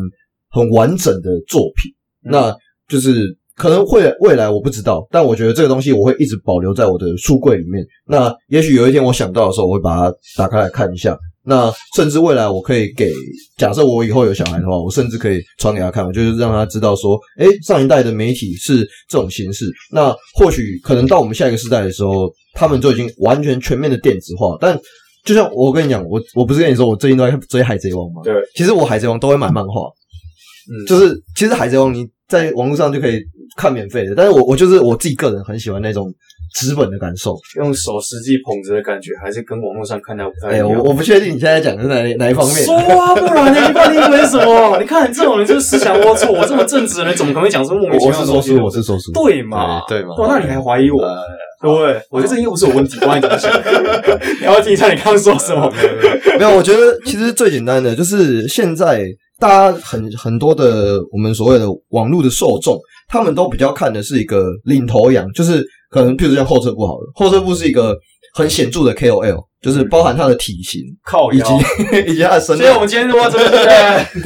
[0.50, 1.92] 很完整的作品，
[2.24, 2.50] 那
[2.88, 7.84] 就是可能会未来我不知道，但我觉得这个东西我会一直保留在我的书柜里面。
[8.06, 11.16] 那也许有一天我想到的时候，我会把它打开来看一下。
[11.44, 13.10] 那甚至未来我可以给，
[13.56, 19.64] 假设我以后有小孩的话，我甚至可以传给他看，就是让他知道说，诶，上一代的媒体是这种形式。
[19.90, 24.58] 那或许可能到我们下一个时代的时候，他们就已经完全全面的电子化。
[24.60, 24.78] 但
[25.24, 28.20] 就像我跟你讲，我我不是跟你说我最近都在追海贼王吗？
[28.22, 29.88] 对，其实我海贼王都会买漫画。
[30.70, 33.20] 嗯，就是其实《海贼王》你在网络上就可以
[33.56, 36.12] 看免费的，但是我我就是我自己个人很喜欢那种
[36.54, 40.68] 纸本的感受，用手实际捧着的感觉，还是跟网络上看到不太一样。
[40.68, 42.64] 哎、欸，我我不确定你现在讲的是哪哪一方面。
[42.64, 43.68] 说啊，不然呢？
[43.68, 44.78] 你到底以为什么？
[44.78, 48.52] 你看你这种人就是思想龌龊，我这么正直的人怎么可能会讲出莫名其妙的东西？
[48.52, 49.80] 我是说书，我是说书，对嘛？
[49.88, 50.14] 对嘛？
[50.18, 51.02] 哇，那你还怀疑我？
[51.02, 51.16] 呃、
[51.62, 52.02] 对不对？
[52.10, 53.50] 我觉得这应该不是我问题，关你怎么想？
[54.40, 55.72] 你要听一下你刚刚说什么？
[56.38, 59.06] 没有，我觉得其实最简单的就是现在。
[59.38, 62.76] 大家很很多的我们所谓的网络的受众，
[63.08, 67.96] 他们都比较看的是一个领头羊，就是可能譬如像后撤步好了，后撤步是一个
[68.34, 72.64] 很显著的 KOL，就是包含他的体型，靠以及以及他的身材。
[72.64, 73.38] 所以我们今天说这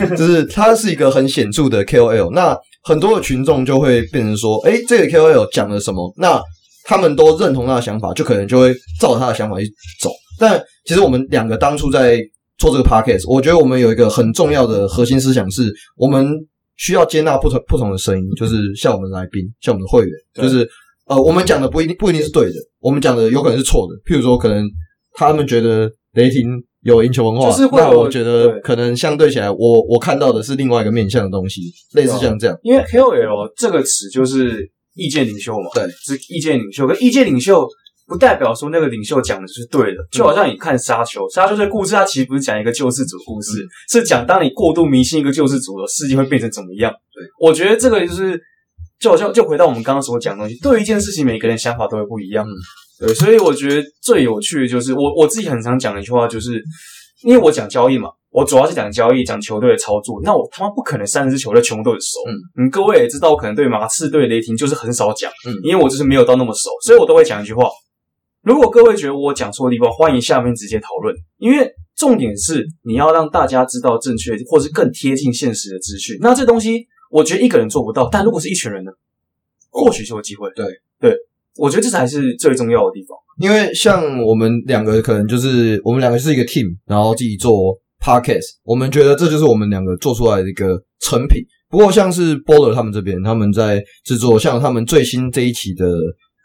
[0.07, 6.11] 个，就是他是一个很显著的 KOL，那很多的群众就会变成说，诶，这个 KOL 讲了什么？
[6.17, 6.41] 那
[6.87, 9.67] 他们都认同他的想法，就可能就会照他的想法去
[10.01, 10.11] 走。
[10.39, 12.19] 但其实我们两个当初在。
[12.63, 16.25] 做这个 podcast，我觉得我们有一个很重要的核心思想是，我们
[16.77, 20.69] 需要接纳不同不同的声音，就是像我们来宾，像我们的会员，就是
[21.07, 23.97] 呃，我们讲的不一定不一定是对的，我们讲的有可能是错的。
[24.05, 24.65] 譬如说，可能
[25.15, 26.47] 他们觉得雷霆
[26.83, 31.63] 有赢球文化，就是会那我觉得可能相对起来，我我看到的是另外一个面向的东西，
[31.95, 32.57] 类似像这样。
[32.63, 37.67] 因为 KOL 这个词就是意见领袖嘛，对，是意见领袖，跟意见领袖。
[38.07, 46.91] 不代表说那个领袖讲的就是对的，就好像你看沙丘《沙丘》，《沙丘》这个故事，它其实不是讲一个救世主的故事，嗯、是讲当你过度迷信一个救世主的世界会变成怎么样。
[46.91, 48.39] 对，我觉得这个就是，
[49.01, 52.45] 就好像就回到我们刚刚所讲的东西，对于一件事情，每个人想法都会不一样。
[52.45, 56.63] 嗯、对，所以我觉得最有趣的就是我我自己很常讲的一句话，就是
[57.23, 60.21] 因为我讲交易嘛，我主要是讲交易，讲球队的操作。
[60.25, 62.19] 那我他妈不可能三十支球队全部都很熟。
[62.59, 67.69] 嗯，各位也知道，我可能对马刺、对雷霆就是很少讲，嗯，因为我就是没有到那么熟，所以我都会讲一句话。
[68.43, 76.17] 如果各位觉得我讲错的地方，欢迎下面直接讨论，因为重点是你要让大家知道正确或是更贴近现实的资讯。
[76.21, 78.91] 那这东西我觉得一个人做不到，但如果是一群人呢，
[79.71, 80.51] 或许就有机会。
[80.57, 80.67] 对
[80.99, 81.17] 对。
[81.57, 87.53] 我觉得这才是最重要的地方，因为像我们两个可能就是我们两个是一个 team，然后自己做
[88.01, 91.45] podcast，我们觉得这就是我们两个做出来的一个成品。
[91.69, 95.87] 不过像是 Baller 他们这边，他们在制作像他们最新这一期的。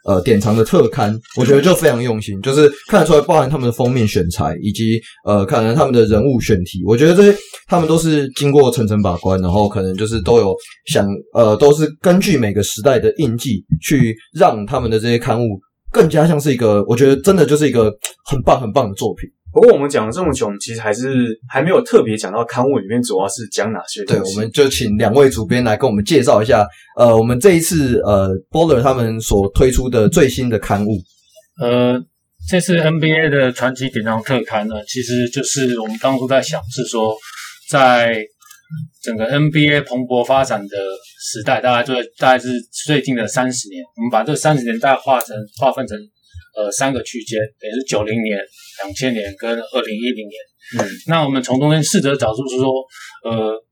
[0.08, 15.60] 呃，典藏的特刊，我觉得就非常用心，就是看得出来，包含他们的封面选材，以及呃，可能他们的人物选题，我觉得这些他们都是经过层层把关，然后可能就是都有想，呃，都是根据每个时代的印记，去让他们的这些刊物
[15.92, 17.94] 更加像是一个，我觉得真的就是一个
[18.26, 19.30] 很棒很棒的作品。
[19.58, 24.22] 不过我们讲了这么久，我们其实还是还没有特别讲到刊物里面主要是讲哪些东西。
[24.22, 26.64] 对，我们就请两位主编来跟我们介绍一下，
[26.96, 31.02] 呃，我们这一次呃 b o l l e r 他们所推出的最新的刊物。
[31.60, 32.00] 呃，
[32.48, 37.16] 这次 NBA 的传奇典藏特刊呢，其实就是我们当初在想，是说
[37.72, 38.16] 在
[39.02, 40.78] 整个 NBA 蓬勃发展的
[41.20, 42.50] 时代，大概就大概是
[42.86, 45.98] 最近的三十年，我们把这三十年大概划成划分成。
[46.58, 48.40] 呃，三个区间，也是九零年、
[48.82, 50.36] 两千年跟二零一零年。
[50.80, 52.74] 嗯，那我们从中间试着找出是说，
[53.24, 53.64] 呃，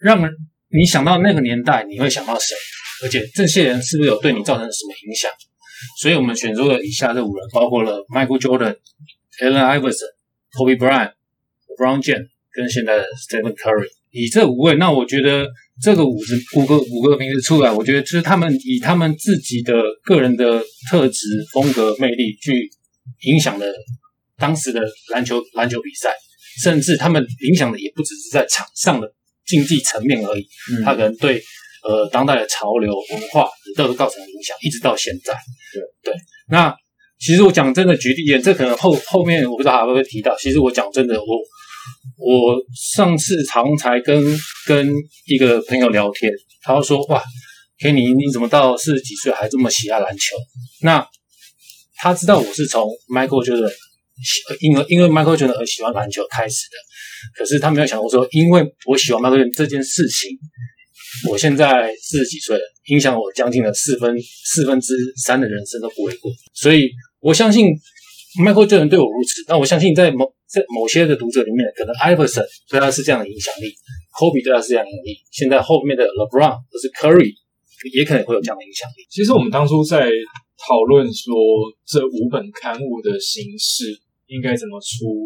[0.00, 0.20] 让
[0.68, 2.56] 你想到那个年代，你会想到谁？
[3.04, 5.30] 而且这些人是不是有对你造成什么影响？
[6.00, 8.76] 所以我们选出了以下这五人，包括了 Michael Jordan、
[9.40, 10.10] Allen Iverson、
[10.52, 11.12] Kobe Bryant、
[11.78, 13.88] LeBron James 跟现在的 Stephen Curry。
[14.12, 15.46] 以这五位，那我觉得。
[15.82, 19.72] 这个五十五个五个名字出来，我觉得就是他们以他们自己的
[20.04, 22.70] 个人的特质、风格、魅力去
[23.22, 23.66] 影响了
[24.38, 26.10] 当时的篮球篮球比赛，
[26.62, 29.12] 甚至他们影响的也不只是在场上的
[29.46, 31.42] 竞技层面而已，嗯、他可能对
[31.82, 35.34] 呃当代的潮流文化都有造成影响，一直到现在。
[36.04, 36.72] 对对，那
[37.18, 40.36] 其实我讲真的，举例，这可能后后面我不知道还会不会提到。
[40.36, 41.26] 其实我讲真的，我。
[42.16, 44.22] 我上次常才跟
[44.66, 44.94] 跟
[45.26, 47.20] 一个朋友聊天，他说：“哇
[47.80, 50.36] ，Kenny，你怎么到四十几岁还这么喜爱篮球？”
[50.82, 51.04] 那
[51.96, 53.72] 他知道我是从 Michael Jordan，
[54.60, 56.76] 因为因为 Michael Jordan 而喜欢篮球开始的。
[57.36, 60.30] 可是他没有想过说，因为我喜欢 Michael Jordan 这件事情，
[61.28, 64.14] 我现在四十几岁了，影响我将近了四分
[64.44, 66.30] 四分之三的人生都不为过。
[66.54, 66.88] 所以
[67.20, 67.66] 我相信
[68.44, 70.32] Michael Jordan 对我如此，那我相信在某。
[70.52, 73.72] 在某些的读者里面，可能 Iverson 对他是这样的影响力
[74.12, 77.32] ，Kobe 对他是这样的影响力，现在后面的 LeBron 或是 Curry
[77.96, 79.08] 也可能会有这样的影响力。
[79.08, 80.12] 其实我们当初在
[80.60, 81.32] 讨论说
[81.88, 83.96] 这五本刊物的形式
[84.28, 85.24] 应该怎么出，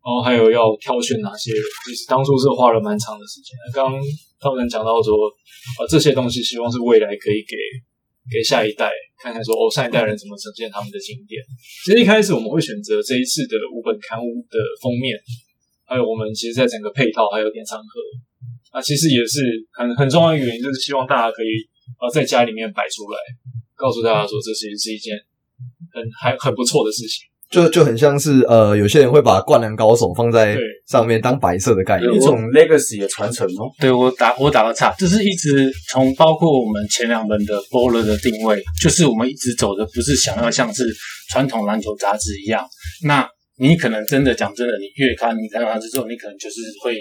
[0.00, 1.52] 然后还有要挑选哪些，
[1.84, 3.52] 其实当初是花了蛮长的时间。
[3.74, 4.00] 刚刚
[4.40, 5.12] 他们讲到说，
[5.76, 7.54] 啊这些东西希望是未来可以给。
[8.30, 8.90] 给下一代
[9.22, 11.42] 看看说，说哦，上一代人怎么呈现他们的经典。
[11.86, 15.14] 其实一开始我们会选择这一次的五本刊物的封面，
[15.86, 18.00] 还有我们其实在整个配套还有典藏盒，
[18.74, 19.40] 那，其实也是
[19.72, 21.62] 很很重要的原因，就是希望大家可以
[22.00, 23.18] 呃在家里面摆出来，
[23.74, 25.14] 告诉大家说，这其实是一件
[25.92, 27.26] 很还很不错的事情。
[27.50, 30.56] 就就很像是呃，有些人会把灌篮高手放在
[30.88, 33.70] 上面当白色的概念，一种 legacy 的传承哦。
[33.78, 40.84] 对，我打我打个岔，就是一直从包括我们前两本的 Baller 的定位，就是我们一直走的不是想要像是
[41.30, 42.66] 传统篮球杂志一样。
[43.04, 43.28] 那
[43.58, 46.96] 你可能真的讲真的，你月刊你看完之后，你可能就是会。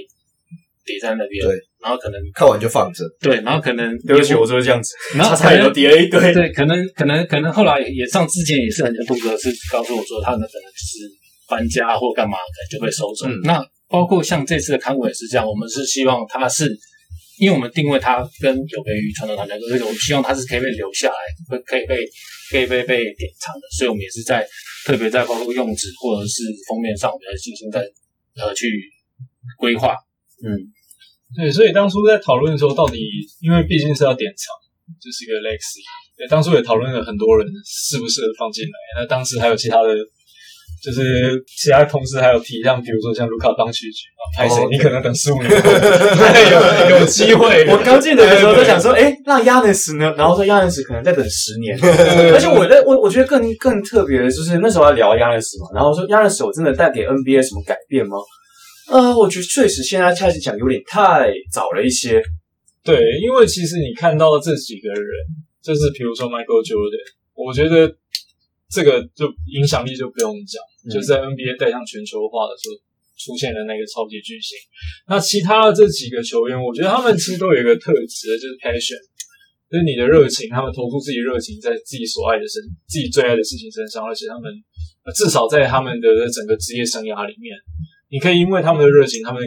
[0.86, 11.10] 叠在那边，对，然后可能看完就放着，对，然后可能对不起，我就是这样子，然后 才有叠了一堆，对，可能可能可能后来也上之前也是很多读者是告诉我说，他们可能是
[11.50, 13.28] 搬家或干嘛，可能就会收走。
[13.28, 16.69] 嗯、那包括像这次的刊物也是这样，我们是希望它是，
[17.39, 21.15] 因为我们定位它跟有别于传统篮球，所以我们希望它是可以被留下来，
[21.50, 21.98] 会可以被
[22.52, 24.45] 可以被被典藏的，所以我们也是在
[24.86, 27.82] 特别在包括用纸或者是封面上，我们来进行在
[28.38, 28.69] 呃去
[29.58, 29.95] 规划，
[30.45, 30.75] 嗯。
[31.38, 33.00] 对，所以当初在讨论的时候，到底
[33.41, 34.56] 因为毕竟是要典藏，
[35.02, 35.84] 就是一个 legacy。
[36.17, 39.02] 对，当初也讨论了很多人适不适合放进来。
[39.02, 39.89] 那当时还有其他的，
[40.82, 44.65] 就是其他同事还有提，像比如说像卢卡当曲局啊，拍谁？
[44.71, 45.58] 你可能等十五年后
[46.95, 47.67] 有有机会。
[47.69, 50.13] 我刚进来的时候就想说，哎，那亚历斯呢？
[50.17, 51.78] 然后说亚历斯可能再等十年。
[51.82, 58.15] 而且我在我我觉得更更特别的就是那时候要聊亚历斯嘛，然后说亚历斯我真的带给 NBA 什么改变吗？
[58.91, 62.21] 呃，我觉得确实现在开始讲有点太早了一些。
[62.84, 65.06] 对，因为其实你看到这几个人，
[65.63, 67.02] 就是比如说 Michael Jordan，
[67.34, 67.89] 我觉得
[68.69, 72.78] 这个就影响力就不用讲，嗯、就是在 NBA 带向全球化的时候
[73.17, 74.54] 出现的那个超级巨星。
[75.08, 79.02] 那其他的这几个球员，我觉得他们其实都有一个特质，就是 passion，
[79.65, 84.54] 就是你的热情，他们投出自己热情在自己所爱的身、自己最爱的事情身上，而且他们
[85.17, 87.58] 至少在他们的整个职业生涯里面，
[88.15, 89.43] 你可以因为他们的热情，他们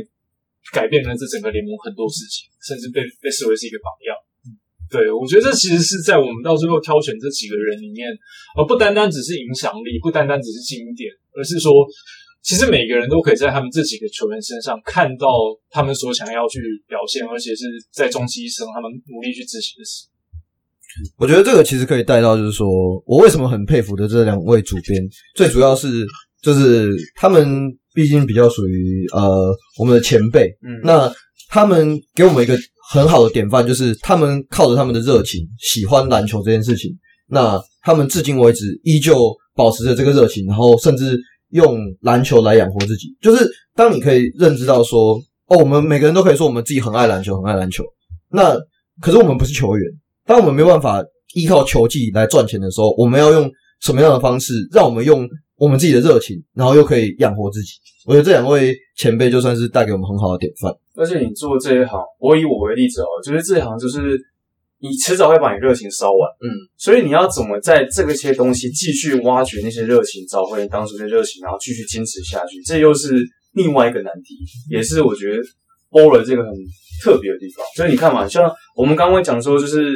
[0.76, 4.12] 改变了这整个联盟很多事情，甚至被被视为是一个榜样。
[4.92, 8.12] 对，我觉得这其实是在我们到最后挑选这几个人里面，
[8.61, 11.72] 而不单单只是影响力，不单单只是经典，而是说，
[12.42, 15.28] 其实每个人都可以在他们这几个球员身上看到
[15.70, 20.09] 他们所想要去表现，而且是在终其一生他们努力去执行的事。
[21.16, 22.66] 我觉得这个其实可以带到，就是说
[23.07, 25.00] 我为什么很佩服的这两位主编，
[25.35, 25.88] 最主要是
[26.40, 27.46] 就是他们
[27.98, 31.12] 毕竟比较属于呃我们的前辈，嗯，那
[31.48, 32.56] 他们给我们一个。
[32.90, 36.90] 很好的典范就是他们靠着他们的热情，喜欢篮球这件事情。
[37.28, 39.14] 那他们至今为止依旧
[39.54, 43.08] 保持着这个热情，然后甚至用篮球来养活自己。
[43.20, 47.84] 就是当你可以认知到说，哦，我们每个人都可以说我们自己很爱篮球，很爱篮球。
[48.30, 48.56] 那
[49.02, 49.84] 可是我们不是球员，
[50.24, 53.50] 当我们没办法依靠球技来赚钱的时候，我们要用
[53.82, 55.28] 什么样的方式，让我们用
[55.59, 57.73] 我们自己的热情，然后又可以养活自己？
[58.07, 60.73] 我觉得这两位前辈就算是带给我们很好的典范。
[60.94, 64.16] 而且你做这一行，我以我为例子哦，就是这一行就是
[64.81, 73.14] 你迟早会把你热情烧完，嗯，所以你要怎么在这个些东西继续挖掘那些热情，找回你当初的热情，然后继续坚持下去，这又是
[73.55, 74.37] 另外一个难题，
[74.71, 75.37] 也是我觉得
[75.90, 76.53] BOLER 这个很
[77.03, 77.66] 特别的地方。
[77.77, 79.92] 所以你看嘛，像我们刚刚讲说，就是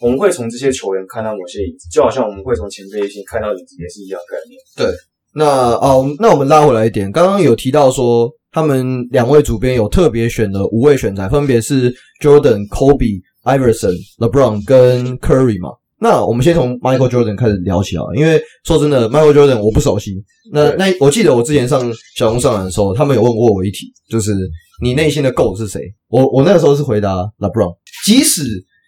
[0.00, 4.58] 我们会从这些球员看到某些影子，就好像我们会从前辈一些看到影子，也是一样概念。
[4.76, 4.96] 对，
[5.34, 5.44] 那
[5.76, 8.30] 哦，那我们拉回来一点，刚刚有提到说。
[8.54, 15.70] 他们两位主编有特别选的五位选材，分别是 Jordan、Kobe、Iverson、LeBron 跟 Curry 嘛。
[15.98, 20.22] 那我们先从 Michael Jordan 开始聊起啊，因为说真的，Michael Jordan 我不熟悉。
[20.52, 24.32] 那那我记得我之前上小红上篮的时候，他们有问过我一题，就是
[24.80, 25.80] 你内心的 GOAT 是谁？
[26.06, 27.74] 我我那个时候是回答 LeBron。
[28.06, 28.44] 即使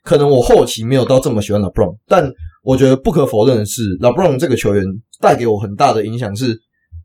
[0.07, 4.83] 可能我后期没有到这么喜欢 LeBron，但我觉得不可否认的是，LeBron 这个球员
[5.21, 6.59] 带给我很大的影响是，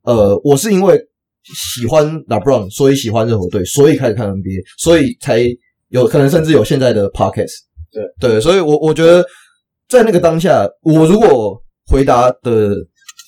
[0.03, 1.01] 呃，我是因为。
[1.43, 5.41] 喜欢 LeBron，所以喜欢热火队，所以开始看 NBA，所以才
[5.89, 7.65] 有可能甚至有现在的 Podcast。
[7.91, 9.25] 对对，所以我我觉得
[9.89, 12.75] 在那个当下，我如果回答的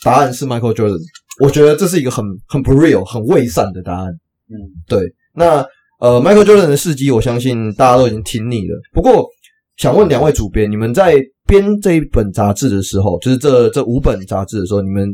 [0.05, 0.99] 答案是 Michael Jordan，
[1.41, 4.05] 我觉得这是一个很很不 real、很伪善的答案。
[4.47, 4.53] 嗯，
[4.87, 4.99] 对。
[5.33, 5.65] 那
[5.99, 8.79] 呃，Michael Jordan 的事迹，我相信大家都已经听腻了。
[8.93, 9.27] 不过，
[9.77, 11.15] 想问两位主编，你们在
[11.47, 15.09] 编这一本杂志的时候，就是这这五本杂志的时候，你们。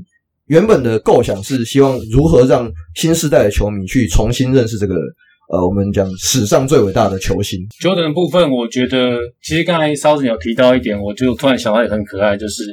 [0.49, 4.95] 原本的构想是希望如何让新时代的球迷去重新认识这个
[5.53, 7.59] 呃，我们讲史上最伟大的球星。
[7.79, 12.63] 乔丹的部分，我觉得其实刚才烧子有提到一点，我就突然想到也很可爱，就是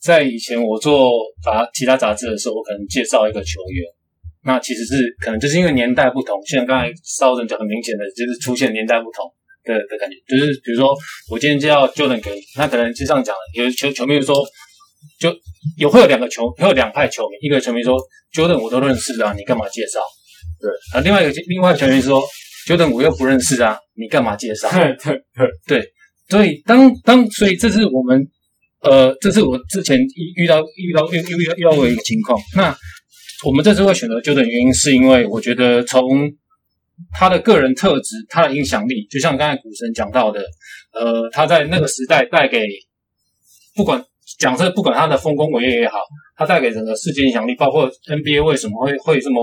[0.00, 1.10] 在以前我做
[1.42, 3.84] 杂其他杂志的时候，我可能介绍一个球员，
[4.44, 9.26] 那其实是可能就是因为年代不同，像刚才烧子就很明显的就是出现年代不同
[9.64, 10.94] 的的感觉，就是比如说
[11.30, 14.36] 我今天就要 Jordan 给，那可能就像讲有球球迷说。
[15.20, 15.32] 就
[15.76, 17.36] 有会有两个球，会有两派球迷。
[17.46, 17.96] 一个球迷说
[18.34, 20.00] ：“Jordan 我都认识啊，你干嘛介绍？”
[20.60, 22.20] 对啊，另外一个另外一个球迷说
[22.66, 25.22] ：“Jordan 我又不认识啊，你干嘛介绍？”对对
[25.66, 25.92] 对，
[26.28, 28.28] 所以当当所以这是我们
[28.82, 29.98] 呃，这是我之前
[30.36, 32.38] 遇到遇到遇遇到遇到的一个情况。
[32.56, 32.76] 那
[33.46, 36.02] 我们这次会选择 Jordan 原因，是因为我觉得从
[37.12, 40.40] 他的个人特质、他的影响力，就像刚才股神讲到的，
[40.92, 42.64] 呃，他在那个时代带给
[43.76, 44.04] 不管。
[44.38, 45.98] 讲这不管他的丰功伟业也好，
[46.36, 49.40] 他带给整个世界影响力，包括 NBA 为什么会会这么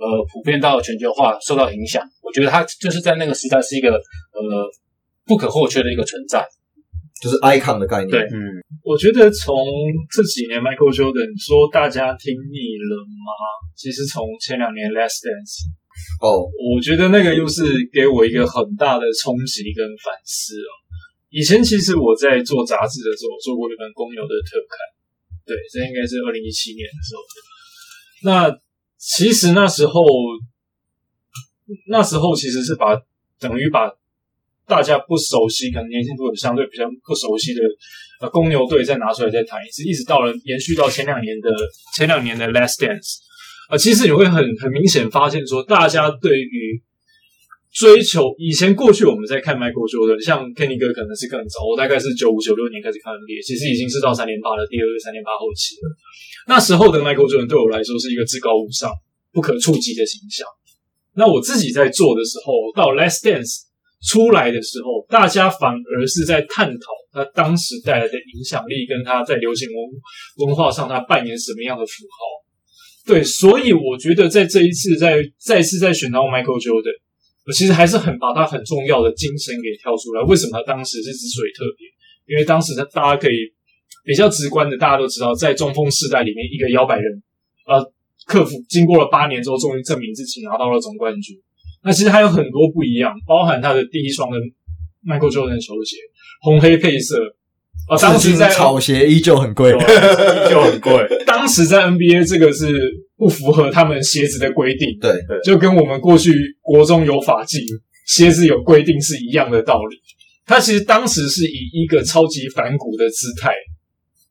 [0.00, 4.40] 呃普遍到全球化受到影响，我觉得他就是在那个时代是一个呃
[5.26, 6.42] 不可或缺的一个存在，
[7.22, 8.08] 就是 icon 的概念。
[8.08, 9.54] 对，嗯，我觉得从
[10.10, 13.30] 这几年 Michael Jordan 说大家听腻了吗？
[13.76, 15.68] 其实从前两年 Last Dance
[16.20, 20.70] 哦，我觉得那个又是给我一个很大的冲击跟反思哦。
[21.30, 24.76] 以前其实我在做杂志的时候做过一本公牛的特刊，
[25.46, 27.22] 对，这应该是二零一七年的时候。
[28.24, 28.58] 那
[28.98, 30.04] 其实那时候，
[31.88, 33.00] 那时候其实是把
[33.40, 33.90] 等于把
[34.66, 37.60] 大家不熟悉，可能年轻朋友相对比较不熟悉的
[38.20, 41.50] 呃公牛队再拿出来再谈一次，一直到了延续到前两年的
[41.96, 43.18] 前两年的 Last Dance，
[43.70, 46.82] 呃，其实你会很很明显发现说，大家对于
[47.72, 55.88] 追求以前过去我们在看 Michael Jordan，像 Kenny 哥可能是更早，我大概是九五九六年开始看 NBA，其实已经是到三连霸的第二个三连霸后期了。
[56.48, 58.92] 那时候的 Michael Jordan 对我来说是一个至高无上、
[59.32, 60.44] 不可触及的形象。
[61.14, 63.64] 那我自己在做的时候，到 Last Dance，
[64.04, 72.41] 出来的时候，大家反而是在探讨他当时带来的影响力，跟他在流行文文化上他扮演什么样的符号。
[73.04, 76.94] 对，所以我觉得在这一次在再次在选到 Michael Jordan，
[77.44, 80.22] 我其实还是很把他很重要的精神给挑出来。
[80.22, 81.88] 为什么他当时是之所以特别？
[82.30, 83.34] 因为当时他大家可以
[84.04, 87.22] 比较直观的，大家都知道，在中锋世代里面，一个摇摆人，
[87.66, 87.82] 呃，
[88.26, 91.36] 克服经过了八年之后，终于证明自己拿到了总冠军。
[91.82, 94.38] 那其实还有很多不一样，包含他的第一双的
[95.04, 95.96] Michael Jordan 球鞋，
[96.40, 97.18] 红黑配色。
[97.92, 101.06] 啊，当时在草鞋依旧很贵，依旧很贵。
[101.26, 102.72] 当时在 NBA 这个是
[103.16, 106.32] 不符合他们鞋子的规定，对，对就跟我们过去
[106.62, 107.60] 国中有法禁，
[108.06, 109.96] 鞋子有规定是一样的道理。
[110.46, 113.52] 他其实当时是以一个超级反骨的姿态，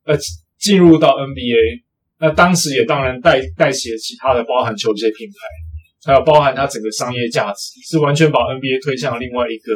[0.05, 0.17] 呃，
[0.59, 1.83] 进入到 NBA。
[2.19, 9.73] 那当时也当然带带起了其他的，包含球鞋品牌，还有包含它整个商业价值，是完全把 NBA 推向了另外一个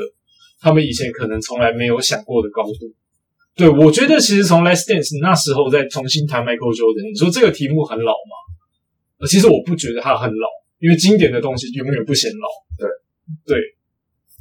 [0.61, 2.93] 他们以前可能从来没有想过的高度。
[3.55, 9.25] 对，我觉得其实从《Last Dance》那时候再重新谈 Michael Jordan，你说这个题目很老吗？
[9.29, 10.47] 其实我不觉得它很老，
[10.79, 12.47] 因为经典的东西永远不显老。
[12.77, 12.85] 对
[13.47, 13.57] 对，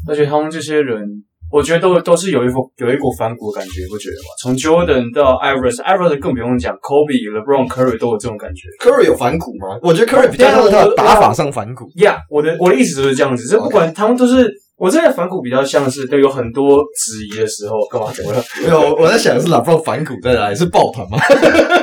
[0.08, 1.06] 而且他们这些人，
[1.48, 4.28] 我觉得都都是有一股有一股反骨的感觉，不觉得吗？
[4.42, 8.68] 从 Jordan 到 Iverson，Iverson 更不用讲，Kobe、LeBron、Curry 都有这种感觉。
[8.82, 9.78] Curry 有反骨吗？
[9.80, 11.88] 我觉得 Curry 比较像是他的打法上反骨。
[12.02, 14.52] 呀，我的我的意思就是这样子，这不管他们都是。
[14.76, 18.44] 我这个反骨比较像是对有很多质疑的时候，干嘛怎么了？
[18.60, 20.56] 没有，我在想的是 LeBron 反骨在哪里？
[20.56, 21.16] 是抱团吗？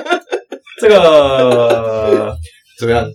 [0.82, 2.36] 这个
[2.78, 3.06] 怎么样？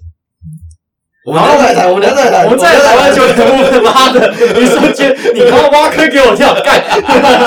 [1.26, 6.82] 我们在台，我们在台，我们在台湾就他妈的，你说这你他妈挖坑给我跳，干！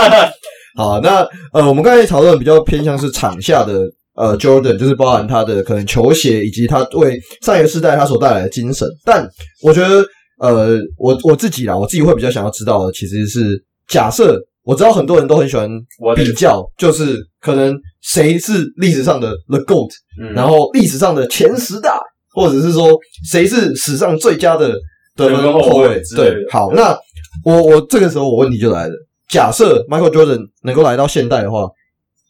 [0.77, 3.81] 好，那呃，我们刚才讨论比较偏向是场下的
[4.15, 9.27] 呃 Jordan，就是包含他的可能球鞋以及他为上一个世代他所带来的精神，但
[9.63, 10.05] 我觉得。
[10.39, 15.69] 呃，我我自己啦，我自己会比较想要知道的，其实是假设我知道很多人都很喜欢
[16.15, 19.89] 比较，就是可能谁是历史上的 The GOAT，
[20.21, 21.99] 嗯，然后历史上的前十大，
[22.33, 22.97] 或者是说
[23.29, 24.73] 谁是史上最佳的
[25.15, 26.01] 得分后卫。
[26.15, 26.97] 对，好，那
[27.43, 28.93] 我我这个时候我问题就来了，
[29.29, 31.67] 假设 Michael Jordan 能够来到现代的话，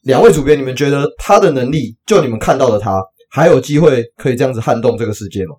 [0.04, 3.00] 两位主编，你们觉得他的能力，就你们看到的他，
[3.30, 5.56] 还有机会可以这样子撼动这个世界吗？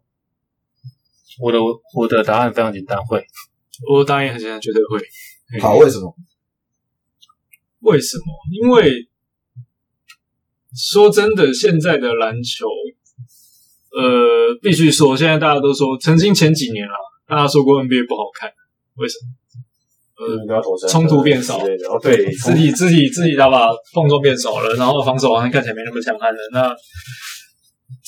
[1.40, 1.58] 我的
[1.96, 3.24] 我的答案非常简单，会。
[3.90, 5.00] 我的答案也很简单，绝对会。
[5.60, 6.14] 好，为什么？
[7.80, 8.24] 为什么？
[8.62, 9.08] 因为
[10.76, 12.66] 说真的，现在的篮球，
[13.92, 16.94] 呃，必须说，现在大家都说，曾经前几年啊，
[17.26, 18.52] 大家说过 NBA 不好看，
[18.96, 19.32] 为什么？
[20.20, 26.76] 呃，冲突变少，哦，对，肢体肢体肢体打法碰撞变少了，然后防守好像看起来没那么强悍了，那。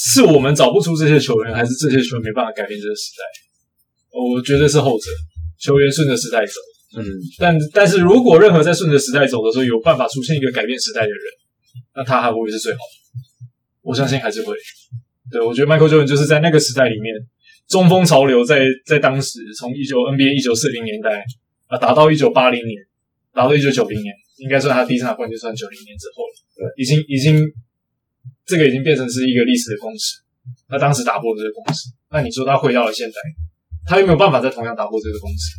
[0.04, 3.22] 是我们找不出这些球员，还是这些球员没办法改变这个时代？
[4.10, 5.04] 我觉得是后者，
[5.60, 6.52] 球员顺着时代走。
[6.98, 7.06] 嗯，
[7.38, 11.22] 但但是如果任何在顺着时代走的时候有办法出现一个改变时代的人，
[11.94, 13.46] 那他还不会是最好的？
[13.82, 14.56] 我相信还是会。
[15.30, 17.14] 对，我觉得 Michael Jordan 就是在那个时代里面，
[17.68, 21.22] 中锋潮流在在当时从一九 NBA 一九四零年代
[21.68, 22.76] 啊打到一九八零年，
[23.32, 26.34] 打到一九九零年，应该算他第一次拿冠军，算九零年之后了。
[26.56, 27.46] 对，已经已经。
[28.46, 30.18] 这个已经变成是一个历史的公式，
[30.68, 33.14] 他当时打破了这个公式，那你说他回到了现代，
[33.86, 35.56] 他有没有办法再同样打破这个公式？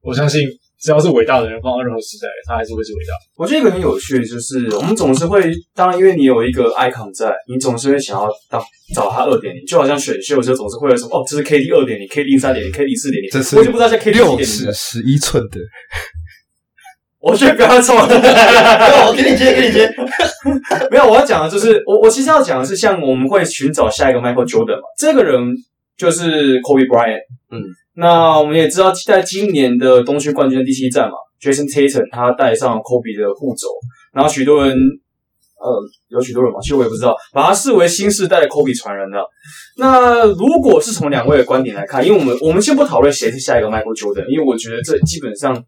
[0.00, 0.42] 我相信，
[0.78, 3.12] 只要是伟大的人放到任何时代，他还是会是伟大。
[3.36, 8.62] 我觉得一个很有趣的就是，我们总是会，当然因为你有一个 icon 在，你总是会想要当
[8.94, 15.58] 找他二点零，就好像选秀的时候总是会有什么哦，这是 KD 二点零，KD 三点零，KD 四点零，我就不知道像 KD 六尺十一寸的。
[17.24, 19.90] 我觉得不要错了，我给你接，给你接。
[20.90, 25.40] 没有，我要讲的就是，我我其实要讲的是，像我们会寻找下一个 Michael Jordan 嘛，这个人
[25.96, 27.22] 就是 Kobe Bryant。
[27.50, 27.62] 嗯，
[27.94, 33.68] 那我们也知道，在今年的东区冠军的第七战嘛，Jason Tatum 他带上 Kobe 的护肘，
[34.12, 39.26] 然后许多人，呃，有许多人嘛，其实我也不知道，把他视为新世代的 Kobe 传人了。
[39.78, 45.64] 那如果是从两位的观点来看，因为我们我们先不讨论谁是下一个 Michael Jordan，因为我觉得这基本上。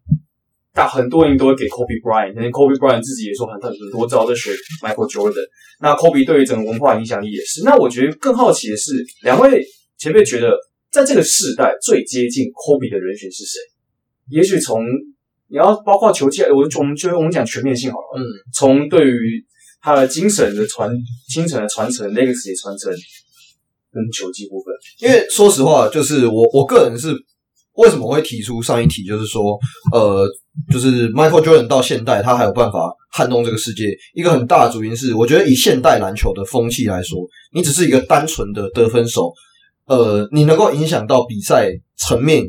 [0.77, 4.51] 但很多人都会给 Kobe Bryant，那 Kobe Bryant 自己也说很很多招在学
[4.83, 5.41] Michael Jordan。
[5.81, 7.63] 那 Kobe 对于整个文化影响力也是。
[7.63, 8.91] 那我觉得更好奇的是，
[9.23, 9.65] 两位
[9.97, 10.53] 前辈觉得
[10.91, 13.57] 在这个世代最接近 Kobe 的人选是谁？
[14.29, 14.83] 也许从
[15.49, 18.21] 你要包括球技，我我们就我们讲全面性好了。
[18.21, 18.21] 嗯，
[18.53, 19.43] 从对于
[19.81, 20.91] 他的精神的传、
[21.27, 22.93] 精神的传承、legacy 传承
[23.91, 24.71] 跟球技部分，
[25.01, 27.15] 因为说实话，就是我我个人是
[27.77, 29.57] 为什么会提出上一题，就是说，
[29.93, 30.27] 呃。
[30.73, 33.83] 就是 Michael Jordan 到现代，他还有办法撼动这个世界。
[34.15, 37.19] 一个很大的主因是，我觉得以现代篮球的风气来说，
[37.53, 39.31] 你只是一个单纯的得分手，
[39.85, 42.43] 呃，你能够影响到比赛层面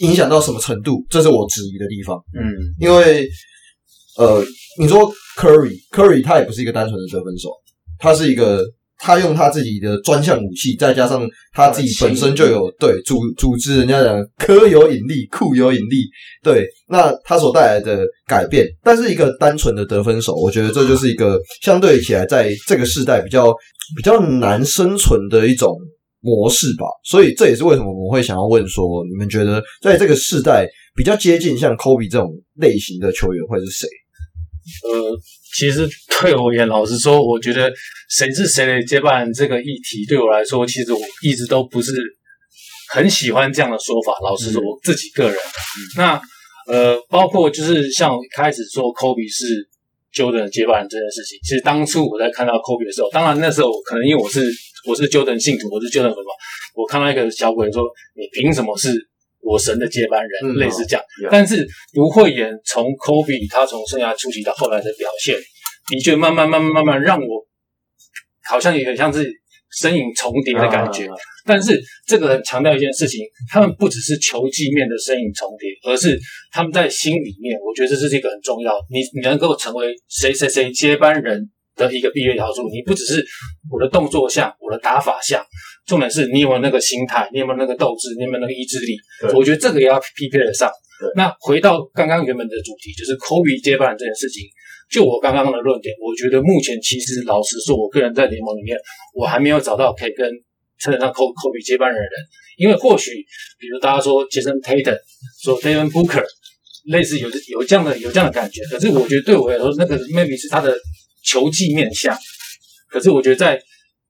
[0.00, 2.22] 影响到什么程度，这是我质疑的地方。
[2.34, 2.44] 嗯，
[2.78, 3.26] 因为
[4.18, 4.44] 呃，
[4.78, 7.48] 你说 Curry，Curry 他也不是一个单纯的得分手，
[7.98, 8.62] 他是一个。
[9.02, 16.04] 他用他自己的专项武器，再加上他自己本身就有对组组织，人家讲科有引力，库有引力，
[16.42, 23.52] 对，那他所带来的改变，但是一个单纯的得分手，我觉得这就是一个相对起来在这个世代比较
[23.96, 25.74] 比较难生存的一种
[26.20, 26.84] 模式吧。
[27.04, 33.88] 所以这也是为什么我会想要问说，你们觉得在这个世代比较接近像 Kobe 这种类型的球员会是谁？
[34.84, 35.18] 呃，
[35.56, 35.88] 其实
[36.20, 37.72] 对我而言，老实说，我觉得
[38.08, 41.92] 谁是谁的接班人这个议题，对我来说，其实我一直都不是
[42.92, 44.12] 很喜欢这样的说法。
[44.22, 46.22] 老实说，我自己个人，嗯、那
[46.68, 49.44] 呃，包括就是像我开始说科比是
[50.14, 54.42] Jordan 的接班人这件事情，其实当初我在看到科比的时候，当然那时候可能因为我是
[54.86, 56.32] 我是 Jordan 信徒，我是 Jordan 粉嘛，
[56.74, 57.82] 我看到一个小鬼说
[58.14, 58.90] ：“你凭什么是？”
[59.42, 65.36] 我神的接班人，嗯、类似这样，嗯、但是卢慧妍从 Kobe 他从生涯初期到后来的表现，
[65.88, 67.46] 的确慢慢慢慢慢慢让我
[68.48, 69.30] 好像也很像是
[69.80, 71.08] 身影重叠的感觉。
[71.46, 76.18] 但是这个很强调一件事情，他们不只是球技面的身影重叠，而是
[76.52, 78.74] 他们在心里面，我觉得这是一个很重要。
[78.90, 83.24] 你你能够成为谁谁谁接班人的一个必要要素，你不只是
[83.70, 85.42] 我的动作像，我的打法像。
[85.90, 88.94] 重点是你有没有那个心态，你有没有那个斗志，你有没有那个意志力？
[89.34, 90.70] 我觉得这个也要匹配得上。
[91.16, 94.46] 那回到刚刚原本的主题，就是 Kobe 接班人这件事情。
[94.88, 98.78] 就我刚刚的论点，我觉得目前其实老实说，我个人在联盟里面，
[99.14, 100.30] 我还没有找到可以跟
[100.78, 102.12] 称得上 Kobe 接班人的人。
[102.56, 103.10] 因为或许，
[103.58, 104.98] 比如大家说 Jason Tatum，
[105.42, 106.24] 说 Devin Booker，
[106.86, 108.62] 类似有有这样的有这样的感觉。
[108.70, 110.72] 可是我觉得对我来说，那个 maybe 是他的
[111.24, 112.16] 球技面向。
[112.88, 113.60] 可是我觉得在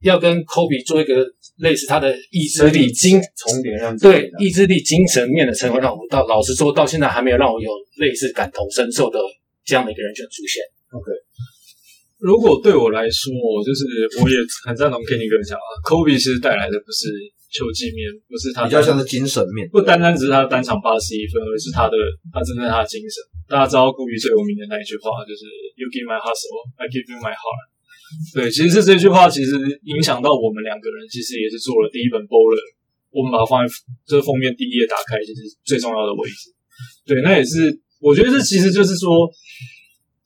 [0.02, 1.24] 要跟 Kobe 做一个。
[1.60, 9.20] 类似他的意志力、精重点让对意志力、精神面的成分，让我到老实说，到现在还没有让我有类似感同身受的
[9.64, 10.64] 这样的一个人选出现。
[10.90, 11.06] OK，
[12.18, 13.30] 如果对我来说，
[13.62, 13.84] 就是
[14.20, 14.36] 我也
[14.66, 17.12] 很赞同 Kenny 哥讲啊，Kobe 其实带来的不是
[17.52, 21.94] 球技面，不是他比较像是精神面，不单单只是他单场八十一分，而是他的
[22.34, 23.22] 他真正他的精神。
[23.46, 25.46] 大家知道 Kobe 最有名的那一句话就是
[25.78, 27.69] “You give my hustle, I give you my heart”。
[28.34, 29.54] 对，其实是这句话，其实
[29.84, 32.58] 影响到我们两个人，其实也是做了第一本 Baller，
[33.10, 33.72] 我们把它放在
[34.06, 36.50] 这个封面第一页打开，就是最重要的位置。
[37.06, 39.30] 对，那也是我觉得这其实就是说，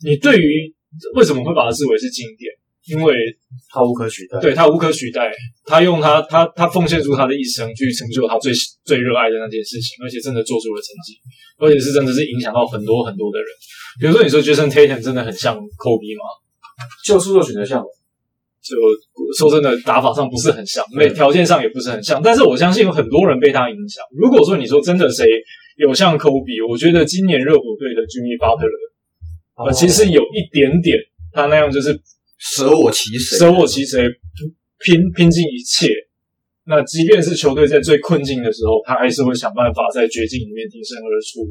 [0.05, 0.73] 你对于
[1.15, 2.49] 为什么会把它视为是经典，
[2.89, 3.15] 因为
[3.69, 5.33] 它无可取代，对，它无可取代，
[5.67, 8.53] 他用他他他奉献出他的一生去成就他最
[8.85, 11.19] 最热爱的那件事情，而且真的做出了成绩，
[11.59, 13.49] 而且是真的是影响到很多很多的人。
[14.01, 16.44] 比如说，你说 Jason Tatum 真的很像 Kobe 吗？
[17.05, 17.83] 就速度选择像，
[18.63, 18.77] 就
[19.39, 22.21] 说真的，打法上不是很像，没条件上也不是很像。
[22.23, 24.03] 但是我相信有很多人被他影响。
[24.17, 25.27] 如果说你说真的谁
[25.77, 30.97] 有像科比，我觉得今年热火队的 Jimmy Butler，呃，其实有一点点
[31.33, 31.99] 他那样就是
[32.39, 34.09] 舍我其谁，舍我其谁，
[34.85, 35.89] 拼拼尽一切。
[36.67, 41.45] 那即便是球队在最困境的时候，他还是会想办法在绝境里面挺身而出。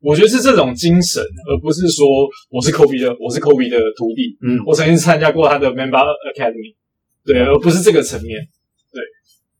[0.00, 2.06] 我觉得是这种精神，而不是说
[2.50, 4.38] 我是 Kobe 的，我是 Kobe 的徒弟。
[4.46, 6.76] 嗯，我曾经参加过他的 Mamba Academy，
[7.26, 8.38] 对，而不是这个层面。
[8.94, 9.02] 对，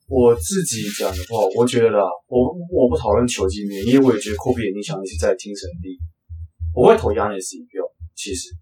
[0.07, 5.99] 我自己讲的话，我觉得啦，我我不讨论球技面，因为我也觉得 Kobe 的影响力是在精神力。
[6.73, 7.83] 我会投 Giannis 一票。
[8.15, 8.55] 其实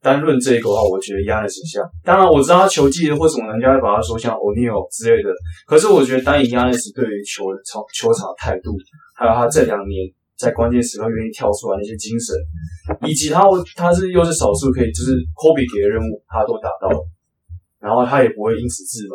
[0.00, 1.84] 单论这个的话，我觉得 Giannis 像。
[2.02, 5.28] 当然我知道他球技或什么，人家会把他说像 O'Neal 之类的。
[5.66, 8.72] 可是我觉得单以 Giannis 对于球场球场的态度，
[9.14, 10.08] 还有他这两年。
[10.36, 12.34] 在关键时刻愿意跳出来那些精神，
[13.08, 13.42] 以及他
[13.76, 16.98] 他是又是少数可以就是 Kobe 给的任务他都达到了，
[17.78, 19.14] 然后他也不会因此自满。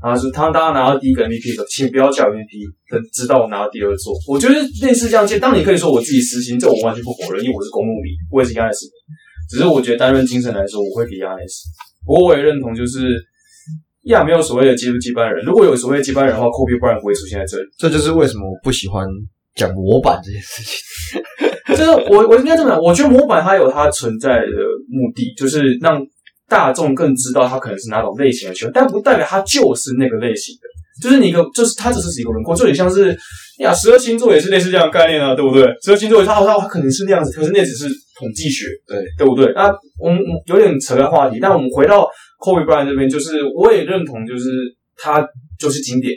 [0.00, 4.14] 他说他当他拿到第一个 MVP 的时，请不要叫 MVP，等知道我拿到第二座。
[4.28, 8.86] 我觉得类似这样子，当你可以说我自己私心，这我完全不否认，因为我是公路迷，我也是 Giannis。
[9.50, 11.66] 只是我觉得单论精神来说，我会给 Giannis。
[12.06, 13.10] 不过我也认同，就是
[14.04, 17.64] 亚没有所谓的接不接班人，如果有所谓接班人的话，Kobe 不然不会出现在这里。
[17.76, 19.04] 这就是为什么我不喜欢。
[19.58, 21.20] 讲模板这件事情，
[21.76, 24.46] 就是我我应该这么讲，我觉得模板它有它存在的
[24.88, 26.00] 目的，就是让
[26.48, 33.14] 大众更知道它可能是哪种类型的球员，但不代表它就是那个类型的，就是你一个就是它只是一个轮廓，就有点像是
[33.58, 35.64] 呀，十二星座也是类似这样的概念啊，对不对？
[35.82, 37.86] 十二星座它它它可能是那样子，可是那只是
[38.18, 39.52] 统计学，对对不对？
[39.54, 42.08] 那我们有点扯开话题，但我们回到
[42.40, 44.46] Kobe Bryant 这边，就是我也认同，就是
[44.96, 45.26] 他
[45.58, 46.14] 就是经典，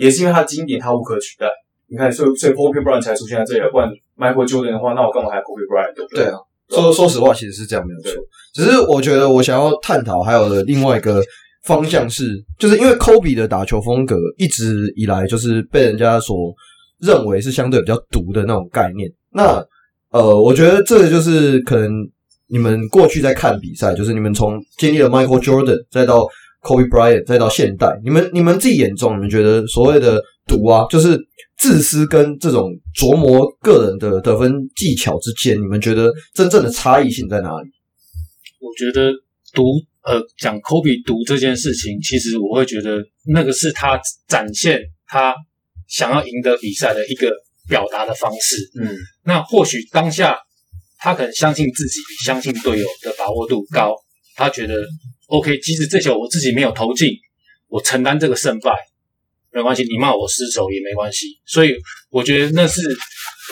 [0.00, 1.46] 也是因为他经典，他无可取代。
[1.92, 3.86] 你看，所以所以 Kobe Bryant 才出现在这里，不然
[4.16, 5.94] Michael Jordan 的话，那我干嘛还 Kobe Bryant？
[5.94, 6.24] 对不对？
[6.24, 6.38] 对啊，
[6.70, 8.12] 说说实话，其实是这样没有错。
[8.54, 11.22] 只是我觉得我想要探讨还有的另外一个
[11.64, 12.24] 方向是，
[12.58, 16.54] 就是因为 Kobe 的打球风格一直以来就是被人家所
[16.98, 19.10] 认为是相对比较毒的那种概念。
[19.30, 19.62] 那
[20.12, 21.90] 呃，我觉得这个就是可能
[22.48, 26.26] 你们过去在看比赛，就是你们从经历了 Michael Jordan，再到
[26.62, 31.18] Kobe Bryant，再到现代，你们你们自己眼中，你们觉得所谓的毒啊，就是
[31.62, 37.70] 自私跟这种琢磨个人的得分技巧之间，你们觉得真正的差异性在哪里？
[38.58, 39.12] 我觉得
[39.52, 39.62] 读
[40.02, 42.98] 呃讲 Kobe 独这件事情，其实我会觉得
[43.32, 45.32] 那个是他展现他
[45.86, 47.30] 想要赢得比赛的一个
[47.68, 48.56] 表达的方式。
[48.80, 50.36] 嗯，那或许当下
[50.98, 53.94] 他可能相信自己比相信队友的把握度高，
[54.34, 54.74] 他觉得。
[55.28, 57.08] OK，即使这球我自己没有投进，
[57.68, 58.76] 我承担这个胜败
[59.52, 61.26] 没关系，你骂我失手也没关系。
[61.46, 61.74] 所以
[62.10, 62.80] 我觉得那是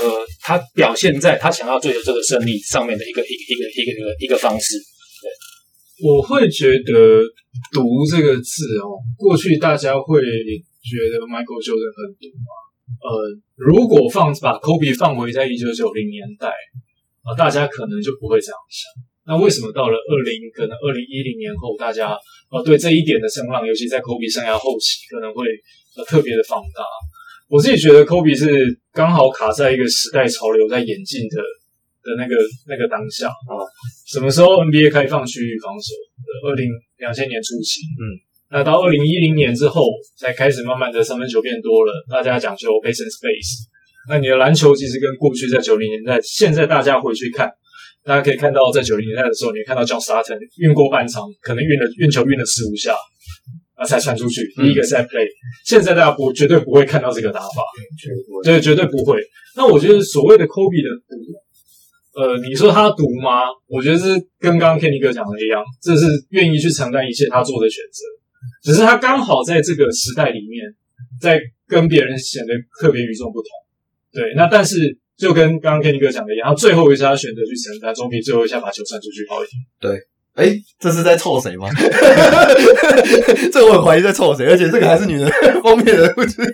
[0.00, 4.76] 呃，他表现在他想要追求这个胜利上面的一个一个一个一个一个一个方式。
[5.20, 7.20] 对，我会觉得
[7.72, 12.50] “独”这个字哦，过去大家会觉得 Michael Jordan 很独嘛。
[12.90, 13.08] 呃，
[13.56, 16.48] 如果放把 Kobe 放回在一九九零年代
[17.22, 18.88] 啊，大家可能就不会这样想。
[19.26, 22.16] 那为什么到了二零可能二零一零年后，大家
[22.50, 25.46] 呃对这一点的声浪，尤其在 Kobe 生涯后期，可能会
[25.96, 26.84] 呃特别的放大？
[27.48, 28.46] 我自己觉得 Kobe 是
[28.92, 31.36] 刚好卡在一个时代潮流在演进的
[32.02, 32.34] 的那个
[32.68, 33.52] 那个当下啊。
[34.06, 35.94] 什么时候 NBA 开放区域防守？
[36.46, 38.02] 二零两千年初期，嗯，
[38.52, 39.82] 那到二零一零年之后，
[40.16, 43.66] 才开始慢慢的三分球变多了，大家讲究 pace and space。
[44.08, 47.50] 那你的篮球其实跟过去在九零年代，现在大家回去看。
[48.02, 52.96] 大家可以看到，在九零年代的时候，你看到 John Stockton 运过半场，可能运了运球运了十五下
[53.80, 55.26] 啊，才传出去第一个 set play。
[55.64, 57.64] 现在大家不绝对不会看到这个打法，
[58.44, 59.18] 对，绝对不会。
[59.56, 61.16] 那我觉得所谓的 Kobe 的毒，
[62.20, 63.48] 呃，你说他毒吗？
[63.66, 64.04] 我觉得是
[64.38, 70.68] 跟刚刚 Kenny 哥讲的一样，这是愿意去承担一切他做的选择，只是他刚好在这个时代里面，
[71.20, 73.48] 在跟别人显得特别与众不同。
[74.12, 74.98] 对，那但是。
[75.20, 79.60] 就跟刚刚 Kenny 哥讲的一样，他最后一下他选择去承担，总比最后一下把球传出去好一点。
[79.78, 80.00] 对，
[80.34, 81.68] 哎、欸，这是在凑谁吗？
[83.52, 85.30] 这我很怀疑在凑谁，而且这个还是女人
[85.62, 86.46] 方面的不注意，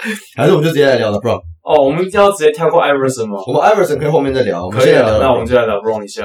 [0.36, 1.40] 还是我们就直接来聊了，Bron。
[1.62, 3.38] 哦，我们一定要直接跳过 Iverson 吗？
[3.46, 5.18] 我们 Iverson 可以后面再聊，我们可以啊。
[5.20, 6.24] 那我们就来聊 Bron 一下。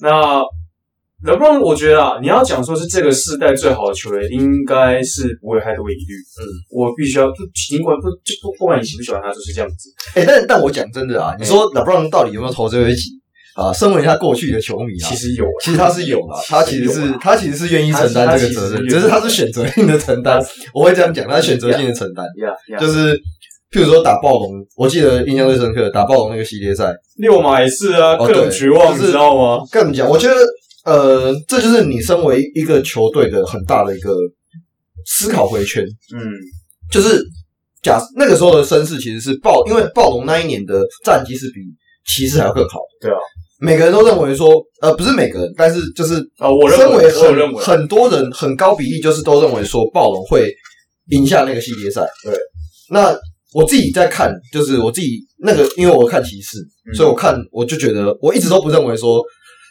[0.00, 0.42] 那
[1.24, 6.14] LeBron，我觉得啊，你要讲说是这个世代最好的球员，应该是不会太多疑虑。
[6.38, 7.26] 嗯，我必须要，
[7.68, 9.90] 尽管不就不不管你喜不喜欢他，就是这样子。
[10.14, 13.10] 哎、欸，但但我讲真的啊，你说 LeBron 到底有没有投最后一击
[13.60, 13.72] 啊？
[13.72, 20.40] 身为他过去的球迷啊，其实有，其实他是有啊，他其实是他其实是愿意承担这个责任，只是他是选择性的承担。
[20.72, 22.26] 我会这样讲，他选择性的承担.
[22.80, 23.16] 就是
[23.70, 29.62] 譬如说打暴龙，我记得印象最深刻，打暴龙那个系列赛，六马也是啊，更绝望，你知道吗？
[29.70, 30.34] 更讲，我觉得。
[30.84, 34.10] 呃，这就是你身为一个球队的很大的一个
[35.04, 35.84] 思考回圈。
[35.84, 36.18] 嗯，
[36.90, 37.22] 就是
[37.82, 41.60] 假那个时候的身世其实是暴，因为暴龙那一年的战绩是比
[42.06, 43.08] 骑士还要更好的。
[43.08, 43.18] 对啊，
[43.60, 44.50] 每个人都认为说，
[44.80, 50.50] 呃，不是每个人，但是就是啊，我认为很很多人很高比例就是都认为说暴龙会
[51.10, 52.02] 赢下那个系列赛。
[52.24, 52.34] 对，
[52.90, 53.16] 那
[53.52, 56.58] 我自己在看，就是我自己那个，因为我看骑士，
[56.90, 59.22] 嗯、所以我看我就觉得我一直都不认为说。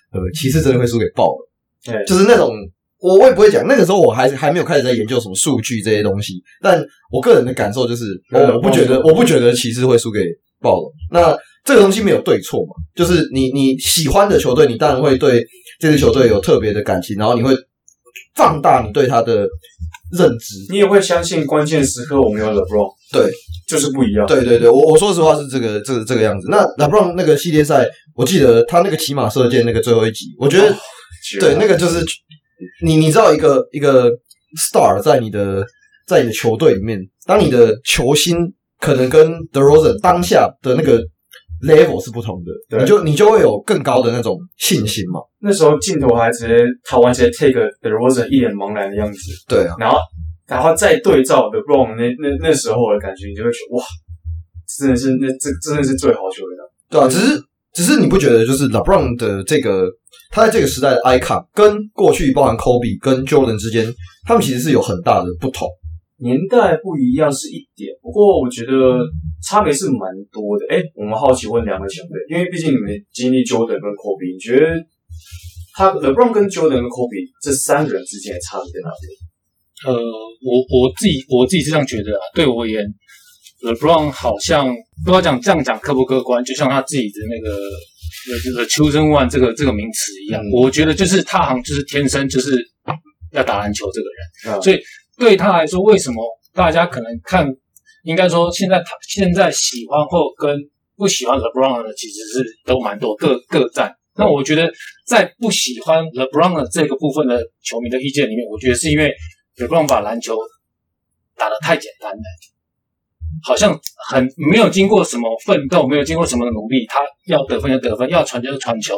[0.10, 1.38] 呃，骑士真的会输给暴龙，
[1.84, 2.50] 对，就是那种
[2.98, 6.82] 我我也不会讲，那个时候我还还没有开始在研究什么数据这些东西，但
[7.12, 10.22] 我个人的感受就是，我我不觉得我不觉得骑士会输给
[10.62, 10.90] 暴龙。
[11.12, 15.46] 那这个东西没有对错嘛，就是你你喜欢的球队，你当然会对
[15.80, 17.54] 这支球队有特别的感情，然后你会
[18.36, 19.48] 放大你对他的
[20.18, 23.32] 认知，你也会相信关键时刻我们有 LeBron，对。
[23.68, 24.26] 就是不一样。
[24.26, 26.48] 对对对，我我说实话是这个这个这个样子。
[26.50, 30.76] 那 LeBron 那个系列赛，我记得他那个骑马射箭那个最后一集，我觉得、哦、
[31.42, 32.02] 对那个就是
[32.82, 34.10] 你你知道一个一个
[34.72, 35.66] star 在你的
[36.08, 38.38] 在你的球队里面，当你的球星
[38.80, 41.04] 可能跟 DeRozan 当下的那个
[41.62, 45.20] level 是不同的，你就你就会有更高的那种信心嘛。
[45.40, 49.98] 那时候镜头还直接他完全 take the Rosen 一脸茫然的样子，对啊，然后。
[50.48, 53.84] 然后再对照 the Brown 那那那时候的感觉，你就会觉得哇，
[54.80, 57.44] 真的是那这真的是最好球员了，对啊，只是
[57.74, 59.92] 只是你不觉得就是 LeBron 的这个
[60.32, 63.94] 他在这个时代的 icon 跟过去包含 Kobe 跟 Jordan 之间，
[64.26, 65.68] 他们其实是有很大的不同，
[66.20, 68.98] 年代不一样是一点，不过我觉得
[69.46, 70.66] 差别是蛮多的。
[70.70, 74.66] 哎，我们好奇问两位前辈，因为毕竟你们经历 Jordan 跟 Kobe，你觉得
[75.76, 79.06] 他 LeBron 跟 Jordan 跟 Kobe 这三个人之间的差别在哪里？
[79.86, 82.82] 呃，我我自己我自己是这样觉得啊，对我而言
[83.62, 84.66] ，LeBron 好像
[85.06, 92.58] 不知道讲这样讲客不客观，就像他自己的那个呃这个 chosen one 这个这个名词一样，嗯、我觉得就是他好像就是天生就是
[93.34, 94.80] 要打篮球这个人，嗯、所以
[95.18, 97.48] 对他来说，为什么大家可能看
[98.04, 100.56] 应该说现在他现在喜欢或跟
[100.96, 103.94] 不喜欢 LeBron 的其实是都蛮多，各各占。
[104.16, 104.72] 那我觉得
[105.06, 109.14] 在不喜欢 LeBron 的这个部分的球迷的意见里面，我觉得是因为
[109.58, 110.36] LeBron 把篮球
[111.36, 112.24] 打得太简单了，
[113.44, 118.98] 好像很没有经过什么奋斗，没有经过什么努力，他要得分就得分，要传球就传球，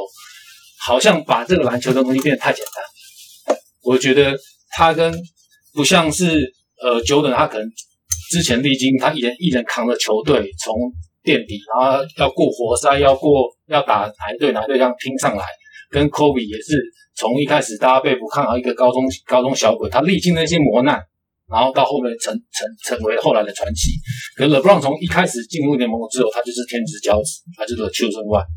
[0.85, 3.57] 好像把这个篮球的东西变得太简单。
[3.83, 4.37] 我觉得
[4.71, 5.13] 他跟
[5.73, 7.67] 不像是呃久等他可能
[8.31, 10.75] 之前历经他一人一人扛着球队从。
[11.21, 13.29] 垫底，然后要过活塞，要过
[13.67, 15.43] 要打哪队哪队这样拼上来，
[15.91, 16.81] 跟 Kobe 也是
[17.13, 20.97] 从一开始大家被不看好一个高中高中小鬼，他历经那些磨难，
[21.51, 23.91] 然后到后面成成成为后来的传奇。
[24.37, 28.47] 可是 LeBron 从一开始进入联盟之后，他就是天之骄子，他就是 The Chosen One。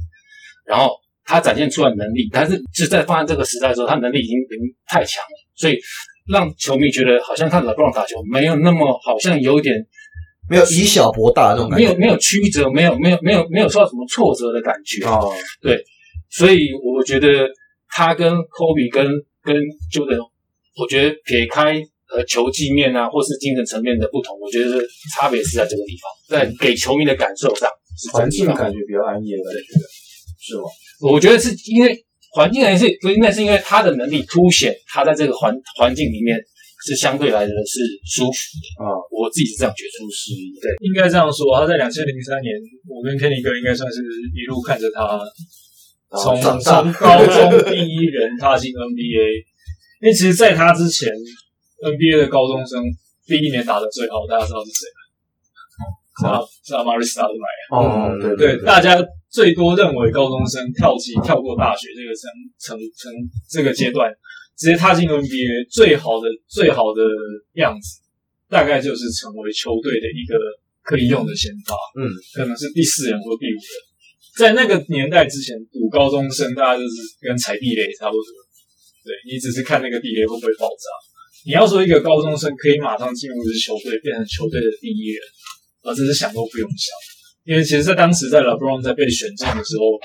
[0.64, 0.94] 然后
[1.24, 5.76] 他展现出来能力，但是是在放在这个时代的时候，他能力已经已经太强了，所以
[6.28, 9.74] 让球迷觉得好像看 LeBron 打球没有那么好像有一点。
[10.50, 15.30] 没有以小博大的那种感觉，没有没有曲折，没有没有没有没有受到什么挫折的感觉哦。
[15.62, 15.82] 对，
[16.28, 17.48] 所以我觉得
[17.88, 19.06] 他跟 Kobe 跟
[19.40, 19.56] 跟
[19.90, 20.18] Jordan，
[20.76, 21.80] 我觉得撇开
[22.12, 27.70] 呃球技面啊，或是精神层面的不同，我觉得差别是在这个地方，在给球迷的感受上，
[28.12, 29.60] 环境感觉比较安逸的感觉，
[30.42, 30.64] 是吗？
[31.12, 31.96] 我觉得是因为
[32.33, 36.39] 环境还是不应该是因为他的能力凸显他在这个环环境里面。
[36.83, 40.35] 是相对来的是舒服的啊，我自己是这样觉得，舒适。
[40.59, 41.55] 对，应该这样说。
[41.55, 42.51] 他在两千零三年，
[42.91, 44.03] 我跟 Kenny 哥应该算是
[44.35, 45.14] 一路看着他
[46.18, 49.47] 从从高中第一人踏进 NBA。
[50.03, 51.07] 因为其实，在他之前
[51.87, 52.83] ，NBA 的高中生
[53.30, 55.01] 第一年打得最好，大家知道是谁吗？
[56.20, 57.46] 是啊，是阿马里斯塔德迈。
[57.76, 63.12] 哦，对对，大家最多认为高中生跳级跳过大学这个成成成
[63.48, 64.12] 这个阶段。
[64.52, 67.00] 直接踏进 NBA 最好的最好的
[67.54, 67.98] 样子，
[68.48, 70.36] 大概就是成为球队的一个
[70.84, 72.06] 可以用的先发，嗯，
[72.36, 73.74] 可能是第四人或第五人。
[74.36, 78.28] 在那个年代之前，读高中生大家就是跟踩地雷差不多，
[79.02, 80.86] 对，你只是看那个地雷会不会爆炸。
[81.48, 85.20] 你要说一个高中生可以马上进入一支球队，变成球队的第一人，
[85.85, 86.91] 而这是想都不用想，
[87.45, 89.99] 因为其实，在当时在 LeBron 在被选中的时候。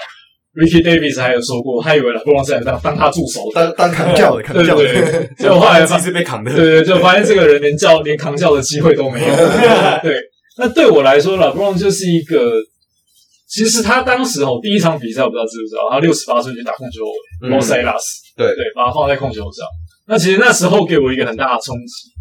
[0.58, 4.84] Ricky Davis 还有说过，他以为 LeBron 是来当当他助手，当当扛轿的，扛轿的。
[5.38, 9.36] 结果后来发现是被扛的，对对，就发现这个人连叫连扛轿的机会都没有。
[10.02, 10.20] 对，
[10.58, 12.54] 那对我来说，，LeBron 就是一个，
[13.48, 17.12] 其实他当时哦，第一场比赛我不知道知不知道，他六十八岁就打控球后
[17.44, 18.02] 卫，Los Angeles，
[18.36, 19.64] 对对，把他放在控球上。
[20.08, 22.17] 那其实那时候给我一个很大的冲击。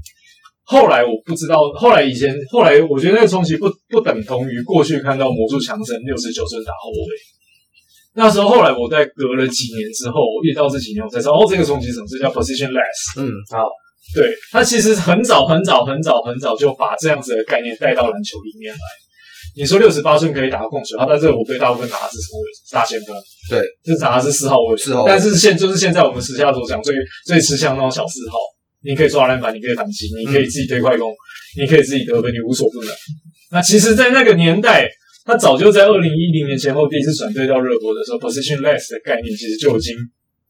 [0.66, 7.16] 后来我不知道，后来以前后来我觉得那个冲击不不等同于过去看到魔术强森六十九岁打后卫。
[8.18, 12.06] 那时候，后来我在隔了几年之后，我遇到这几年，我才知道哦，这个冲击什么？
[12.08, 13.20] 这叫 positionless。
[13.20, 13.68] 嗯，好，
[14.14, 18.80] 对，他其实很早很早很早很早就把这样子的概念带到篮球里面来。
[19.54, 22.72] 你说六十八岁可以打控球，他在这个我对大部分打的是什么位置？
[22.72, 23.14] 大前锋。
[23.50, 24.76] 对，就是打的是四号位。
[24.76, 25.04] 四号。
[25.06, 26.94] 但是现就是现在我们时下所讲最
[27.26, 28.36] 最吃香那种小四号，
[28.86, 31.16] 你可以抓篮板，你可以反击，你可以自己推快攻，嗯、
[31.62, 32.90] 你可以自己得分，你无所不能。
[33.50, 34.88] 那其实，在那个年代。
[35.28, 39.92] 他早就在二零一零年前后第一次转队到热火的时候，positionless 的概念其实就已经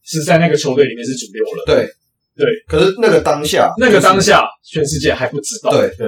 [0.05, 1.63] 是在那个球队里面是主流了。
[1.65, 1.89] 对
[2.37, 5.71] 对，可是那个当下，那个当下，全世界还不知道。
[5.71, 6.05] 对对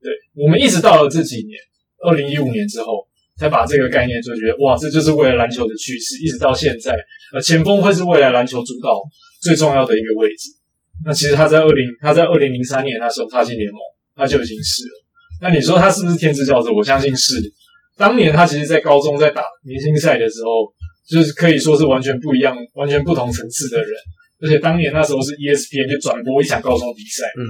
[0.00, 1.60] 对，我们一直到了这几年，
[2.02, 3.06] 二零一五年之后，
[3.38, 6.16] 才把这个概念就觉得哇，这就是未来篮球的趋势。
[6.24, 6.96] 一直到现在，
[7.34, 9.02] 呃，前锋会是未来篮球主导
[9.42, 10.48] 最重要的一个位置。
[11.04, 13.78] 那其实他在二零他在二零零三年那时候踏进联盟，
[14.16, 14.90] 他就已经是了。
[15.40, 16.70] 那你说他是不是天之骄子？
[16.70, 17.34] 我相信是。
[17.96, 20.72] 当年他其实，在高中在打明星赛的时候，
[21.08, 23.90] 就是可以说是完全不一样、完全不同层次的人。
[24.40, 27.26] 而且当年那时候是 ESPN 就转播一场高中比赛。
[27.36, 27.42] 嗯，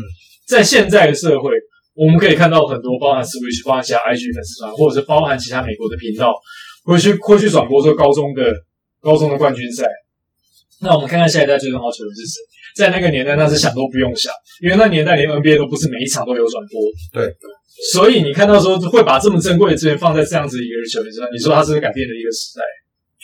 [0.47, 1.51] 在现在的社会，
[1.95, 6.33] 我们可以看到很多包含 Switch、包含其他 IG 粉丝团，或者是包含其他美国的频道，
[6.85, 8.51] 会去会去转播这个高中的
[9.03, 9.85] 高中的冠军赛。
[10.81, 12.41] 那我们看看下一代最终要球员是谁？
[12.79, 16.79] 在那个年代，那是想都不用想，因为那年代连 NBA 都不是每一场都有转播。
[17.13, 17.35] 对。
[17.93, 22.63] 所以你看到说会把这么珍贵的资源放在这样子一个球员身上，你说他是不是改变了一个时代？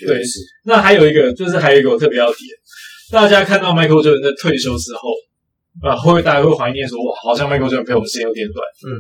[0.07, 0.41] 对，是。
[0.65, 2.47] 那还有一个，就是还有一个我特别要提，
[3.13, 5.11] 大家看到 Michael Jordan 在退休之后，
[5.83, 8.59] 啊，会大家会怀念说，哇，好像 Michael Jordan 陪我们时间有点短。
[8.87, 8.99] 嗯，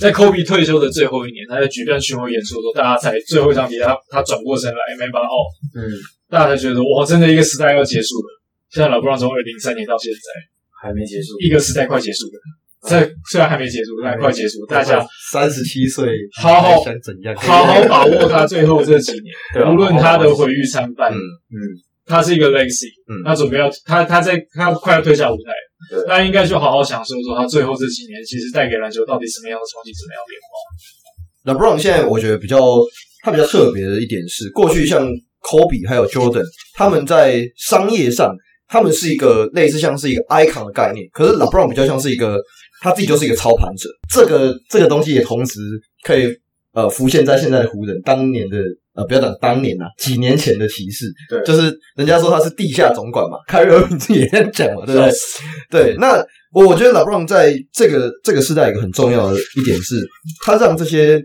[0.00, 5.38] 在 Kobe 退休的最后一年，他在举办巡回演出的时候，大家才最后一场比赛，他他转过身来没把他哦，
[5.74, 5.82] 嗯，
[6.30, 8.37] 大家才觉得哇，真的一个时代要结束了。
[8.70, 10.18] 现在老布朗从二零零三年到现在
[10.82, 12.32] 还没结束，一个时代快结束了。
[12.80, 14.64] 在虽然还没结束，但快结束。
[14.66, 16.08] 大家三十七岁，
[16.40, 17.34] 好好想怎样？
[17.36, 19.34] 好好把握他最后这几年。
[19.68, 21.58] 无论他的毁誉参半，嗯嗯，
[22.06, 25.50] 他是一个 legacy，嗯，他准备要他他在他快要退下舞台，
[25.90, 30.52] 对，那应该就好好享受说他最后这几年其实带给篮球到底什么样的冲击，什么样的变化。
[31.44, 32.62] 那 LeBron 现在我觉得比较
[33.24, 35.04] 他比较特别的一点是，过去像
[35.42, 36.44] Kobe 还有 Jordan，
[36.74, 38.36] 他们在商业上
[38.68, 42.38] 他们是一个类似像是一个 icon 的概念，可是 LeBron 比较像是一个
[42.82, 45.60] 他自己就是一个操盘者，这个这个东西也同时
[46.04, 46.28] 可以
[46.72, 48.58] 呃浮现在现在的湖人当年的。
[48.94, 55.12] 呃，不要讲当年呐、啊，几年前的骑士，对，就是人家说他是地下总管嘛， 凯瑞尔自己也这样讲嘛，对不对？
[55.70, 56.16] 对，那
[56.52, 59.94] 我我觉得 LeBron 在这个这个时代一个很重要的一点是，
[60.44, 61.22] 他让这些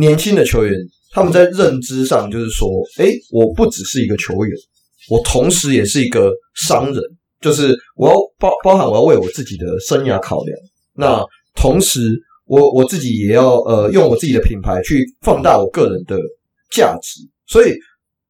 [0.00, 0.74] 年轻的球员
[1.12, 4.58] 他们在认知上就是说，诶，我不只是一个球员，
[5.08, 6.32] 我同时也是一个
[6.66, 7.02] 商人，
[7.40, 10.58] 就是我要包包含我要为我自己的生涯考量，
[10.94, 12.00] 那同时
[12.46, 16.18] 我我自己也要呃用我自己的品牌去放大我个人的。
[16.70, 17.72] 价值，所以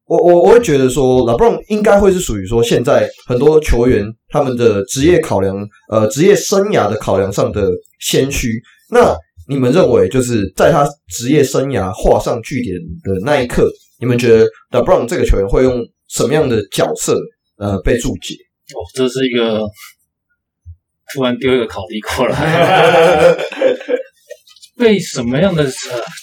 [0.05, 5.53] 我我我会觉得说，LeBron 应该会是属于说，现在很多球员他们的职业考量，
[5.91, 7.69] 呃，职业生涯的考量上的
[7.99, 8.49] 先驱。
[8.89, 9.13] 那
[9.49, 13.69] 你们认为，就是在他职业生涯画上句点的那一刻，
[13.99, 17.17] 你们觉得 LeBron 这个球员会用什么样的角色，
[17.57, 18.35] 呃，被注解？
[18.75, 19.63] 哦，这是一个
[21.13, 23.35] 突然丢一个考题过来，
[24.77, 25.69] 被什么样的呃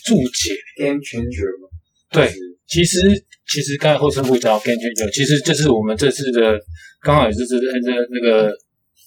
[0.05, 1.69] 注解？Game changer 吗？
[2.11, 2.33] 对，
[2.69, 3.01] 其实
[3.49, 6.57] 其实刚才后生部讲 game changer，其实这是我们这次的
[7.03, 7.67] 刚好也是这这
[8.11, 8.53] 那个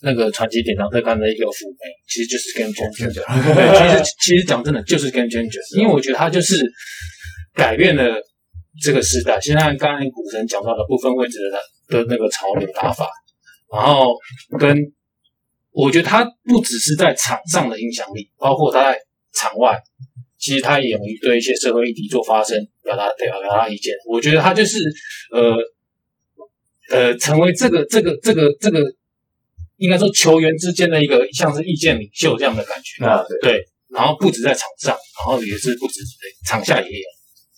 [0.01, 1.77] 那个传奇典藏特刊的一个副媒，
[2.07, 3.13] 其实就是 game changer。
[3.55, 6.55] 对，其实其实讲真的就是 game changer，因为我觉得它就是
[7.53, 8.21] 改变了
[8.81, 9.39] 这个时代。
[9.41, 13.07] 现在刚才股神讲到的部分位置的的那个潮流打法，
[13.71, 14.13] 然后
[14.59, 14.77] 跟
[15.71, 18.99] 我觉得他不只是在场上的影响力，包括他在
[19.33, 19.79] 场外。
[20.41, 23.93] 其实他也勇于对一些社会议题做发声，表达表表达意见。
[24.07, 24.79] 我觉得他就是
[25.33, 25.57] 呃
[26.89, 28.79] 呃，成为这个这个这个这个，
[29.75, 33.51] 应该说球员之间的一个像是意见领袖这样的感觉啊，对。
[33.51, 35.99] 对，然后不止在场上，然后也是不止
[36.47, 37.07] 场下也有。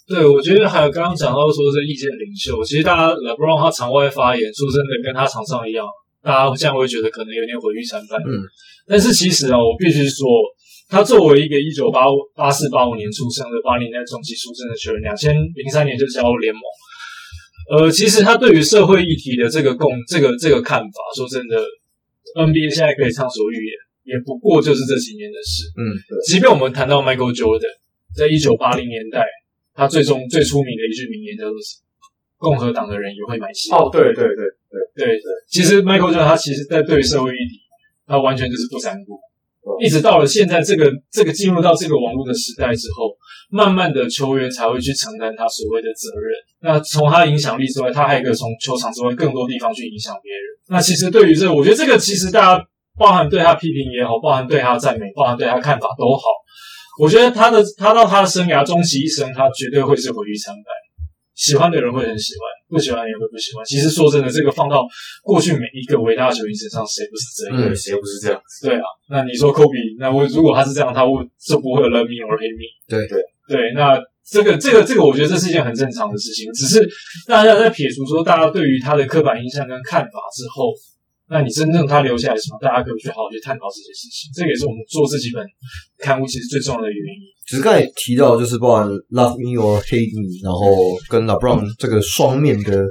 [0.07, 5.85] 对，我觉得还有刚刚讲到说这意见领袖，其实大家 LeBron 他场外发言，说真的跟他场上一样，
[6.21, 8.19] 大家这样会觉得可能有点毁誉参半。
[8.21, 8.41] 嗯，
[8.87, 10.27] 但是其实啊，我必须说。
[10.91, 16.61] 他作为一个一九八五八四八五年出生的八零年代中期出生的球员，两千零三年就加入联盟。
[17.71, 21.63] 呃，其实他对于社会议题的这个共这个这个看法，说真的
[22.35, 23.71] ，NBA 现在可以畅所欲言，
[24.03, 25.63] 也不过就是这几年的事。
[25.79, 25.95] 嗯，
[26.27, 27.71] 即便我们谈到 Michael Jordan，
[28.13, 29.23] 在一九八零年代，
[29.73, 31.81] 他最终最出名的一句名言叫做什么？
[32.37, 33.71] 共和党的人也会买戏。
[33.71, 35.25] 哦，对对对对对对。
[35.47, 37.61] 其实 Michael Jordan 他其实在对于社会议题，
[38.07, 39.19] 他完全就是不沾顾。
[39.79, 43.15] 一直到了现在，这个这个进入到这个网络的时代之后，
[43.51, 46.33] 慢慢的球员才会去承担他所谓的责任。
[46.61, 50.41] 那从他的影响力之外，他还可以从球场之外更多地方去影响别人。
[50.69, 52.67] 那其实对于这个，我觉得这个其实大家
[52.97, 56.23] 包含对他批评也好，包含对他的赞美，包含对他看法都好。
[56.99, 60.65] 我觉得他的他到他的生涯终其一生，他绝对会是毁誉参半。
[61.33, 63.65] 喜欢的人会很喜欢，不喜欢也会不喜欢。
[63.65, 64.85] 其实说真的，这个放到
[65.23, 67.57] 过去每一个伟大的球员身上，谁不是这样？
[67.57, 68.39] 对，谁不是这样？
[68.61, 72.67] 对啊，那你说科比，那我如果他是这样，他会就不会 love me or hate me。
[72.87, 73.17] 对对
[73.47, 76.51] 对，那这个这个这个，我觉得这是一件很正常的事情。
[76.53, 76.87] 只是
[77.25, 80.73] 大家在撇除说大家对于他的刻板印象跟看法之后。
[81.31, 82.59] 那你真正他留下来什么？
[82.61, 84.29] 大家可以去好好去探讨这些事情。
[84.35, 85.41] 这个也是我们做这几本
[85.97, 87.21] 刊物其实最重要的原因。
[87.47, 90.59] 只是刚才提到，就是包含 Love Me or Hate Me，然后
[91.07, 92.83] 跟 LeBron 这个双面的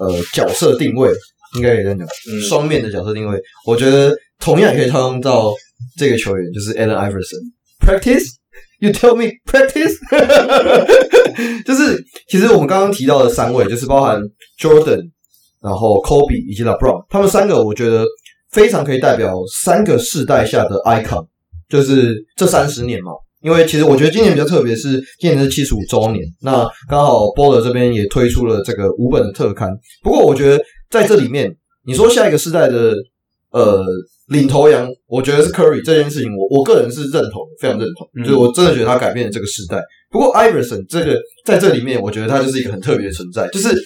[0.00, 1.12] 呃角色定位，
[1.56, 2.04] 应该也在讲
[2.48, 3.40] 双面的角色定位。
[3.64, 5.54] 我觉得同样也可以套用到
[5.96, 7.52] 这个球员，就是 Allen Iverson。
[7.78, 8.34] Practice?
[8.80, 9.94] You tell me practice?
[11.64, 14.20] 就是其实我们刚刚提到的三位，就是包含
[14.60, 15.12] Jordan。
[15.66, 18.04] 然后，Kobe 以及 LeBron，他们三个我觉得
[18.52, 21.26] 非常可以代表三个世代下的 icon，
[21.68, 23.10] 就是这三十年嘛。
[23.42, 29.70] 因为其实我觉得今年比较特别，是今年是七十五周年，那刚好 Boller 这边也推出了这个五本的特刊。
[30.04, 31.52] 不过我觉得在这里面，
[31.84, 32.94] 你说下一个世代的
[33.50, 33.84] 呃
[34.28, 39.82] 领头羊，我觉得是 Curry 这件事情我，我我个人是认同，非常认同，就是我真的觉得他改变了这个时代。
[40.10, 43.76] 不过 Iverson 这个在这里面，我觉得他就是一个很特别的存在，就是。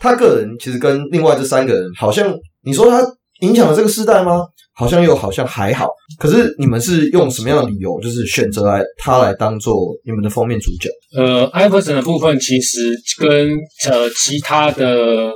[0.00, 2.34] 他个人其实跟另外这三个人，好像
[2.64, 3.00] 你说他
[3.42, 4.46] 影响了这个世代吗？
[4.74, 5.88] 好像又好像还好。
[6.18, 9.74] 可是你们是用什么样的理由，就是选择来他来当做
[10.06, 10.88] 你们的封面主角？
[11.14, 13.50] 呃，艾弗森的部分其实跟
[13.90, 15.30] 呃其他的，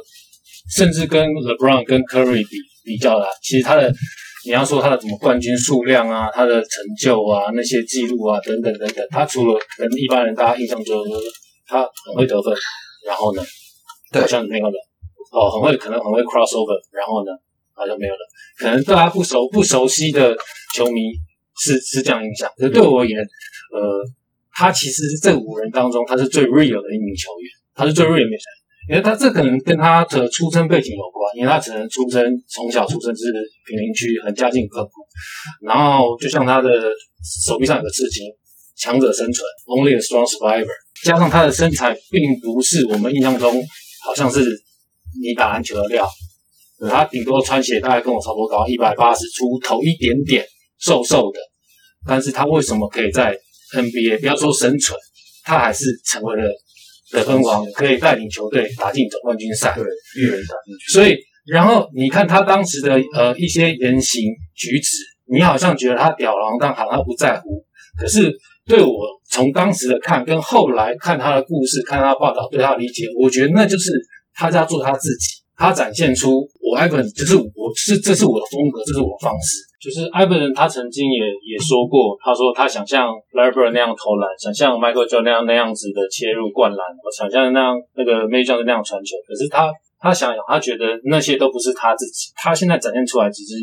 [0.75, 3.93] 甚至跟 LeBron 跟 Curry 比比较啦，其实他的
[4.47, 11.21] 你要说他的什么冠军数量啊，他的成就啊，那些记录啊等等等等，他除了跟一般人大家印象中就是
[11.67, 12.55] 他很会得分，
[13.07, 13.43] 然后呢？
[14.21, 14.75] 好像没有了
[15.33, 17.33] 哦，很会，可能很会 crossover，然后呢，
[17.73, 18.21] 好像没有了。
[18.59, 20.37] 可能大家不熟不熟悉的
[20.75, 21.01] 球迷
[21.57, 24.05] 是是这样印象，可是对我而言，呃，
[24.53, 28.65] 他其实这五人当中他是最 real 的一名球员，他是最 real 的球员。
[28.87, 33.33] 因为他这可能跟他的出生背景有关，因为他只能出生从小出生是
[33.67, 34.91] 贫民区，很家境刻苦。
[35.63, 36.69] 然后就像他的
[37.47, 38.27] 手臂上有个刺青，
[38.77, 40.69] 强者生存，Only a strong survivor。
[41.03, 43.55] 加上他的身材并不是我们印象中
[44.05, 44.41] 好像是
[45.21, 46.09] 你打篮球的料，
[46.91, 50.47] 他顶多穿鞋大概跟我差不多高，一百八十出头一点点，
[50.79, 51.39] 瘦瘦的。
[52.07, 53.37] 但是他为什么可以在
[53.75, 54.99] NBA 不要说生存，
[55.45, 56.49] 他还是成为了。
[57.11, 60.93] 得分王可以带领球队打进总冠军赛，对，一人打进去。
[60.95, 64.23] 所以，然后你看他当时的呃一些言行
[64.57, 64.97] 举止，
[65.31, 67.65] 你好像觉得他吊儿郎当，好像他不在乎。
[67.97, 68.37] 可是
[68.67, 68.93] 对我
[69.31, 73.93] 从当时的看，跟后来看他的故事，看他的报道，对他的理解，我觉得那就是
[74.35, 75.43] 他在做他自己。
[75.57, 79.63] 他展现出我 Iverson 就是我是这是我的风格，这是我的方式。
[79.79, 89.15] 就是 Iverson 他曾经也也说过，他说他想像 Larry Bird 那样投篮，想像 Michael Joe 那样那样子的切入灌篮，我想像那样那个 Major 那样传球。
[89.29, 92.33] 可是他他想想，他觉得那些都不是他自己。
[92.35, 93.55] 他现在展现出来只是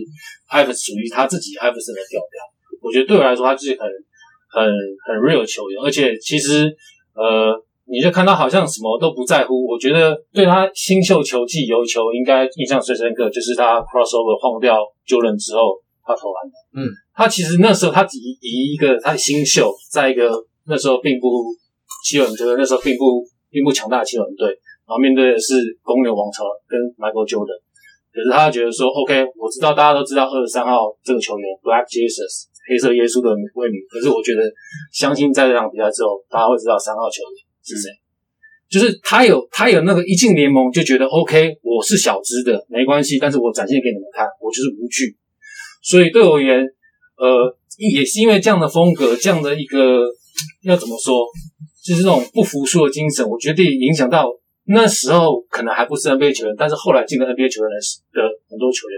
[0.47, 2.39] Iverson 属于他自己 Iverson 的调调。
[2.79, 3.83] 我觉得对我来说，他就是很
[4.51, 4.63] 很
[5.07, 6.75] 很 real 球员，而且其实
[7.13, 7.63] 呃。
[7.87, 9.67] 你就看他好像什么都不在乎。
[9.67, 15.75] 我觉得对他新秀球技有球应该印象最深刻，就是他 crossover 晃掉 Jordan 之后
[16.05, 16.55] 他投篮的。
[16.71, 20.31] 嗯，他其实那时候他以以一个他新秀，在一个
[20.67, 21.51] 那时候并不
[22.05, 24.47] 七人队，那时候并不并不强大的七人队，
[24.87, 27.59] 然后面对的是公牛王朝跟 Michael Jordan。
[28.13, 34.43] 可是他觉得说，OK，我知道大家都知道二十三号这个球员 Black Jesus 黑色耶稣的威名，可是我觉得
[34.91, 37.41] 相信在这场比赛之后，大家会知道三号球员。
[37.63, 37.91] 是谁？
[38.67, 45.15] 就是他有他有那个一进联盟就觉得 OK，我是小资的没关系，但是我展现给你们看，我就是无惧。
[45.83, 46.57] 所以对我而言，
[47.17, 50.09] 呃，也是因为这样的风格，这样的一个
[50.63, 51.27] 要怎么说，
[51.85, 54.25] 就是这种不服输的精神，我觉得影响到
[54.65, 58.97] 那时候可能还不是 NBA 球员，但是后来进了 NBA 球员的很多球员，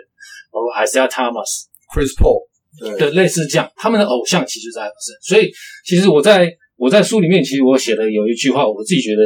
[0.52, 2.48] 包括 Isiah Thomas、Chris Paul，
[2.80, 5.16] 对，类似这样，他们的偶像其实是艾弗森。
[5.22, 5.52] 所以
[5.86, 6.52] 其实我在。
[6.76, 9.22] 我在书里面其实我写的有一句话，我自己觉得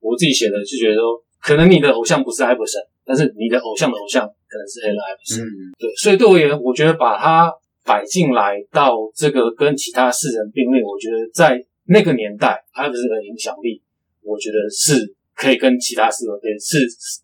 [0.00, 5.44] 我自己写的就觉得说，可能你的偶像不是艾弗森，但是你的偶像的偶像可能是 Allen Iverson。
[5.44, 7.52] 嗯，对，所以对我而言，我觉得把它
[7.84, 13.80] 摆进来到这个跟其他四人并列，我觉得在那个年代，艾弗森的影响力，
[14.22, 16.78] 我觉得是可以跟其他四人边是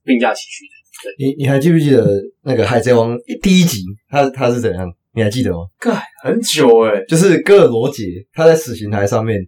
[0.04, 0.74] 并驾齐驱的。
[1.02, 4.86] 对，你你还记不记得那个海贼王第一集，他他是怎样？
[5.14, 5.58] 你还记得吗？
[5.78, 9.40] 盖很久诶、欸、就是哥尔罗杰他在死刑台上面。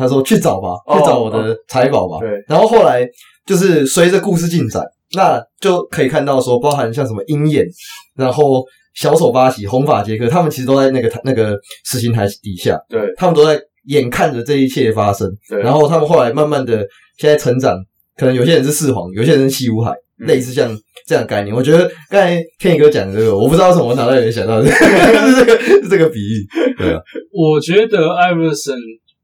[0.00, 2.14] 他说：“去找吧，去找我的财宝吧。
[2.14, 3.04] Oh, oh, 对，然后后来
[3.44, 4.80] 就是随着故事进展，
[5.16, 7.66] 那就可以看到说，包含像什么鹰眼，
[8.14, 8.64] 然后
[8.94, 12.78] 小丑巴西、红发杰克，他们其实都在那个那个死刑台底下。
[12.88, 15.28] 对，他们都在眼看着这一切发生。
[15.48, 16.86] 对，然后他们后来慢慢的
[17.18, 17.76] 现在成长，
[18.16, 19.90] 可能有些人是四皇，有些人是西武海，
[20.20, 20.70] 嗯、类似像
[21.08, 21.56] 这样概念。
[21.56, 26.46] 我觉得刚才 Kenny 哥讲的这个，我不知道为什么我脑袋里面想到的 是这个是这个比喻。
[26.76, 27.00] 对啊，
[27.32, 28.76] 我觉得艾弗森。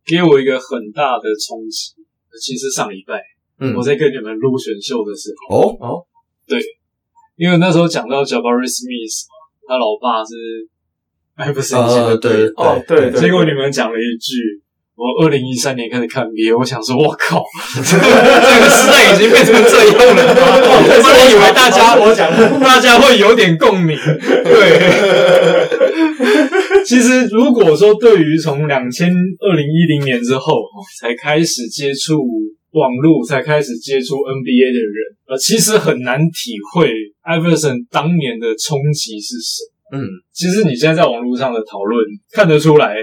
[0.07, 1.95] 给我一个很大的冲击。
[2.39, 3.19] 其实上礼拜，
[3.59, 6.05] 嗯，我在跟你们录选秀的时候，哦哦，
[6.47, 6.61] 对，
[7.37, 9.33] 因为那时候讲到 Jabari Smith 嘛，
[9.67, 10.35] 他老爸是
[11.37, 14.37] 艾弗森的对，哦对，结果你们讲了一句，
[14.97, 17.43] 我二零一三年开始看 NBA，我想说，我靠，
[17.75, 20.35] 这个时代已经变成这样了吗？
[20.63, 22.31] 我本来以为大家我讲，
[22.61, 25.75] 大家会有点共鸣，对。
[26.87, 29.09] 其实，如果说对于从两千
[29.41, 30.55] 二零一零年之后
[31.01, 32.21] 才开始接触
[32.73, 36.93] 网络，才开始接触 NBA 的人，呃，其实很难体会
[37.23, 39.99] 艾弗森当年的冲击是什么。
[39.99, 42.97] 嗯，其实你现在在网络上的讨论看得出来，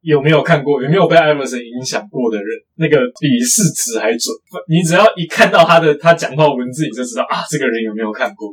[0.00, 2.46] 有没有看过，有没有被艾弗森影响过的人，
[2.76, 4.34] 那个比试纸还准。
[4.68, 8.48] 你只要一看到他的他讲话文字，你就知道啊，这个人有没有看过。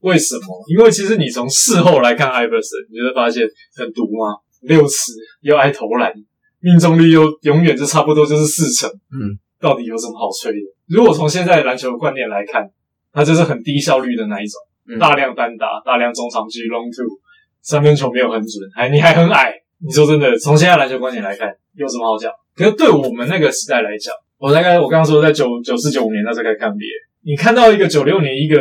[0.00, 0.42] 为什么？
[0.68, 3.42] 因为其实你从事后来看艾弗森，你就会发现
[3.76, 4.38] 很毒吗？
[4.62, 6.12] 六尺又爱投篮，
[6.60, 8.90] 命中率又永远就差不多就是四成。
[8.90, 10.66] 嗯，到底有什么好吹的？
[10.88, 12.68] 如果从现在的篮球观念来看，
[13.12, 17.18] 他就是很低效率的那一种，嗯、大量单打，大量中长距 long two，
[17.62, 19.54] 三分球没有很准，还你还很矮。
[19.84, 22.32] 你说真的，从现在篮球观点来看，有什么好讲？
[22.54, 28.58] 可是对我们那个时代来讲，我大概我刚刚说在九九四九五年那时候开始看 NBA，你看到一个九六年一个。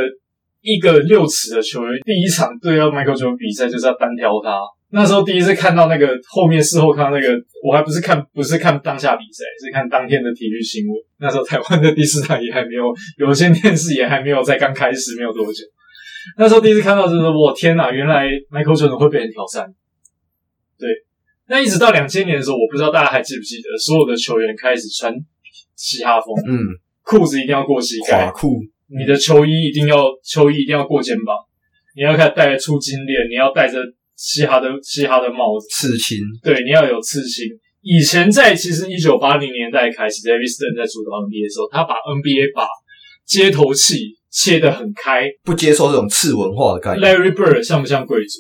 [0.60, 4.60] 一个六尺的球员，第一场对要 Michael Jordan 比赛就是要单挑他。
[4.90, 7.30] 那时候第一次看到那个后面事后看到那个，
[7.64, 10.98] 我还不是看不是看当下比赛，是看当天的体育新闻。
[11.20, 12.84] 那时候台湾的第四台也还没有，
[13.18, 15.64] 有线电视也还没有在刚开始没有多久。
[16.38, 19.74] 那时候第一次看到就是我天哪，原来 Michael Jordan 会被人挑战。
[20.78, 20.90] 对，
[21.50, 25.14] 那一直到两千年的时候，我不知道大家还记不记得，所有的球员开始穿
[25.76, 26.60] 嘻哈风，嗯，
[27.04, 31.36] 裤子一定要过膝盖，垮裤，你的球衣一定要球衣一定要过肩膀，
[31.96, 33.80] 你要开始戴粗金链，你要戴着
[34.16, 37.46] 嘻哈的嘻哈的帽子，刺青，对，你要有刺青。
[37.82, 42.68] 以前在其实一九八零年代开始，David Stern 在主导 NBA 的时候，他把 NBA 把
[43.26, 47.16] 街头气切得很开，不接受这种次文化的概念。
[47.16, 48.40] Larry Bird 像不像贵族？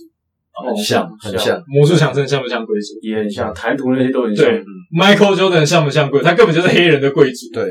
[0.65, 1.61] 很像，很像。
[1.67, 2.99] 魔术强森像不像贵族？
[3.01, 4.45] 也很像，台独那些都很像。
[4.45, 4.63] 对
[4.97, 6.21] ，Michael Jordan 像不像贵？
[6.21, 7.47] 他根本就是黑人的贵族。
[7.53, 7.65] 对，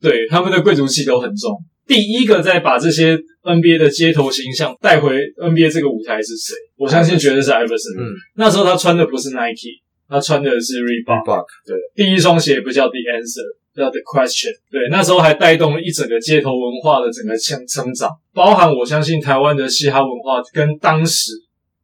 [0.00, 1.56] 对，他们的贵族气都很重。
[1.86, 6.54] 第一个在把这些 NBA 的街头形象带回 NBA 这个舞台是谁？
[6.76, 8.00] 我相信绝对是 Iverson。
[8.00, 9.82] 嗯，那时候他穿的不是 Nike。
[10.10, 13.44] 他穿的是 Reebok，, Reebok 对，第一双鞋不叫 The Answer，
[13.76, 14.56] 叫 The Question。
[14.70, 21.32] 对，那时候还带动了一整个街头文化的整个成成长，包含我相信台湾的嘻哈文化跟当时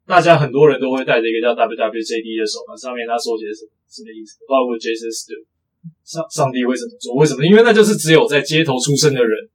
[0.06, 4.38] 大家很多人都会带着一个叫 WWJD 的手环，上面他说些什么，什么意思？
[4.46, 5.34] 包括 Jesus 的
[6.04, 7.14] 上上帝会怎么做？
[7.14, 7.44] 为什么？
[7.44, 9.48] 因为那就是只有在街头出生的人，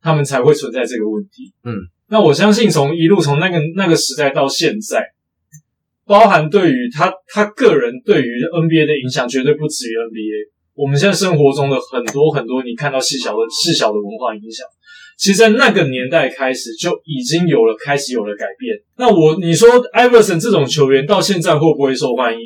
[0.00, 1.52] 他们才会存在这个问题。
[1.64, 1.72] 嗯，
[2.08, 5.12] 那我相信从一路从那个那个时代到现在。
[6.06, 10.54] 包含对于他他个人对于 NBA 的影响，绝对不止于 NBA。
[10.74, 14.64] 我们现在生活中的很多很多，你看到细小的细小的文化影响，
[15.16, 18.76] 其实，在那个年代开始就已经有了开始有了改变。
[18.98, 22.40] 那我你说，Iverson 这种球员到现在会不会受欢迎？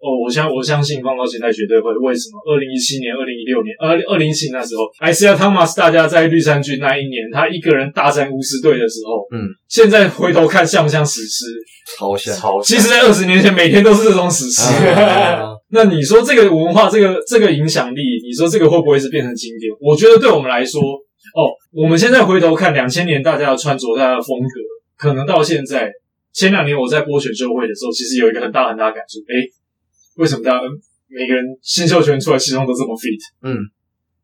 [0.00, 1.92] 哦，我相我相信放到现在绝对会。
[1.94, 2.38] 为什么？
[2.46, 11.46] 二零一七年、二零一六年、二二零一七年那时候，Isiah Thomas 大家在绿衫军那一年，他一个人大战巫师队的时候，嗯，现在回头看像不像史诗？
[11.98, 12.62] 超像，超像。
[12.62, 14.72] 其实，在二十年前，每天都是这种史诗。
[14.86, 19.68] 啊、 那你说这个文化，这个这个影响力，你说这个会不会是变成经典？
[19.80, 20.80] 我觉得对我们来说，
[21.34, 24.60] 哦，我们现在回头看两千年大家的穿着、大家的风格，
[24.96, 25.90] 可能到现在，
[26.32, 29.50] 前两年我在播选秀会的时候，其实有一个很大很大的感触，诶
[30.16, 30.60] 为什么大家
[31.08, 33.18] 每个人新秀球员出来西装都这么 fit？
[33.42, 33.56] 嗯，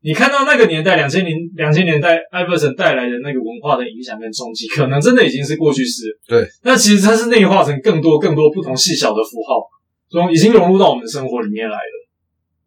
[0.03, 6.19] 你看到那个年代，两千年两千年代，艾弗森带来的那个文化的影响跟冲击，可能真的已经是过去式。
[6.27, 9.67] 对，那其实它是内化成更多更多不同细小的符号，
[10.11, 12.09] 从已经融入到我们的生活里面来了。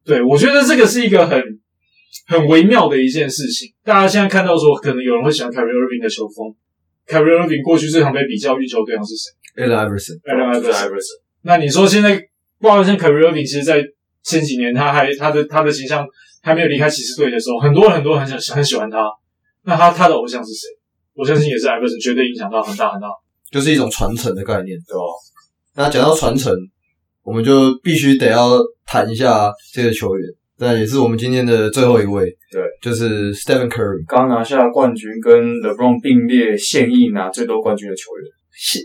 [0.06, 1.40] 对，我觉得这个是一个很
[2.28, 3.74] 很微妙的一件事情。
[3.84, 6.56] 大家现在看到说，可能有人会喜欢 Kyrie Irving 的球风。
[7.08, 11.22] Kyrie Irving 过去最常被比较运球对象是谁？Allen Iverson，Allen Iverson。
[11.44, 12.22] 那你说现在？
[12.60, 13.84] 包括像 Kyrie Irving，其实，在
[14.24, 16.04] 前几年，他还他的他的形象
[16.42, 19.08] 还没有离开骑士队的时候，很多人很多人很想很喜欢他。
[19.64, 20.68] 那他他的偶像是谁？
[21.14, 23.08] 我相信也是艾弗森，绝对影响到很大很大。
[23.52, 25.04] 就是一种传承的概念，对吧？
[25.76, 26.52] 那讲到传承，
[27.22, 30.28] 我们就必须得要谈一下这个球员，
[30.60, 38.32] 那也是我们今天的最后一位，对，就是 Stephen Curry，刚拿下冠军，跟 LeBron 并列现役拿最多冠军的球员。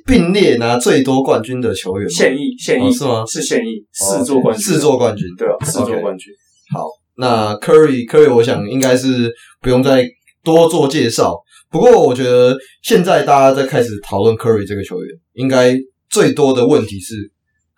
[0.07, 3.25] 并列拿最多冠军的球员，现役现役、哦、是吗？
[3.27, 6.31] 是现役四座冠军，四座冠军，对啊，四座冠军。
[6.75, 6.85] 好，
[7.17, 10.07] 那 Curry Curry，我想应该是不用再
[10.45, 11.35] 多做介绍。
[11.71, 15.75] 不过我觉得现在大家在开始讨论 Curry 这个球员，应该
[16.11, 17.15] 最多的问题是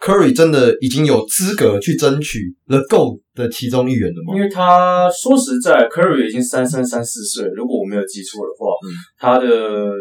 [0.05, 4.37] Curry 真的已经有资格去争取 The GOAT 的其中一员了吗？
[4.37, 9.95] 因为他说实在，Curry 已经三三三四岁，如果我没有记错的话，嗯，他的。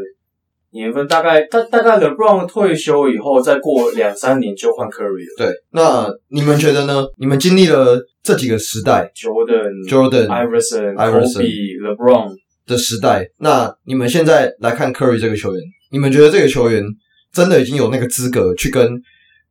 [0.75, 5.35] 年份大概大大概 LeBron 退休以后，再过两三年就换 Curry 了。
[5.37, 7.05] 对，那你们觉得呢？
[7.19, 12.35] 你们经历了这几个时代，Jordan、Jordan、Iverson、Iverson、LeBron
[12.65, 16.83] 的时代，那你们现在来看 Curry 这个球员，你们觉得这个球员
[17.31, 18.83] 真的已经有那个资格去跟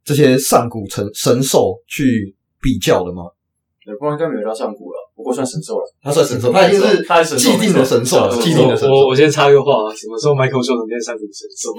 [0.05, 3.23] 这些上古神神兽去比较的吗？
[3.85, 5.83] 对，不然应该没有到上古了，不过算神兽了。
[6.05, 8.95] 他算神兽，他已经是他是既定的神兽，既定的神兽。
[8.95, 11.75] 我我先插个话啊，什么时候 Michael Jordan 变上古神兽？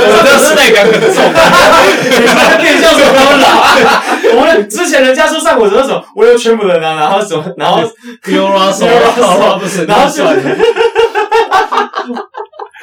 [0.00, 1.20] 我的时代感很重，
[2.08, 3.44] 你们变相什么了？
[4.34, 7.82] 我们之前人家说上古神兽，我有全部人啊，然后什么，然后
[8.22, 10.42] Bill Russell，不是，然后算了。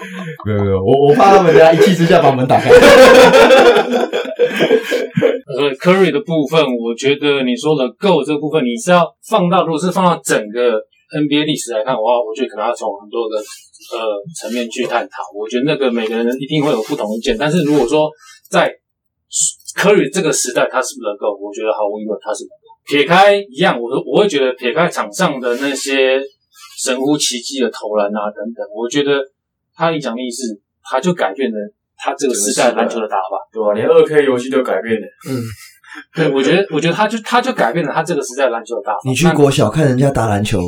[0.45, 2.69] 没有没有，我我怕他们等下一气之下把门打开。
[5.49, 10.79] 呃，Curry 的部分，我觉得你说的 GOAT 这个部分，你是要放到，如果是放到整个
[11.11, 13.43] NBA 历史来看的话，我觉得可能要从很多个呃
[14.39, 15.23] 层面去探讨。
[15.35, 18.09] 我觉得那个每个人一定会有不同意见，但是如果说
[18.49, 18.71] 在
[19.75, 22.55] Curry 这个时代，他是不是 Go，我觉得毫无疑问他是 Go。
[22.87, 26.21] 撇开一样，我我会觉得撇开场上的那些
[26.81, 29.19] 神乎其技的投篮啊等等，我觉得
[29.79, 30.43] 他影响力是，
[30.83, 31.55] 他就改变了。
[32.01, 33.73] 他这个时代篮球的打法，对吧？
[33.73, 35.05] 连二 K 游戏都改变了。
[35.29, 35.35] 嗯，
[36.15, 38.99] 对，我觉得，我觉得他就他就改变了他这个时代篮球的打法。
[39.03, 40.59] 你去国小看人家打篮球，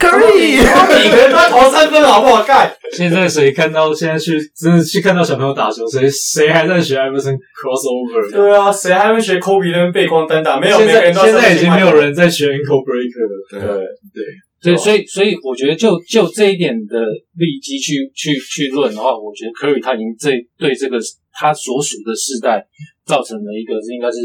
[0.00, 2.42] 可以，每个人都在投三分，好不好？
[2.42, 2.76] 盖。
[2.92, 8.32] 现在谁看到现在去真的去看到小朋友打球，谁谁还在学 Iverson crossover？
[8.32, 10.58] 对啊，谁还会学 Kobe 那边背光单打？
[10.58, 13.60] 没有，现在现在已经没有人在学 ankle breaker 了。
[13.60, 14.24] 对对。
[14.60, 17.00] 所以，所以，所以，我觉得就就这一点的
[17.36, 20.98] 利基去去去论的话，我觉得 Curry 他已经这对这个
[21.32, 22.66] 他所属的世代
[23.06, 24.18] 造成了一个是应该是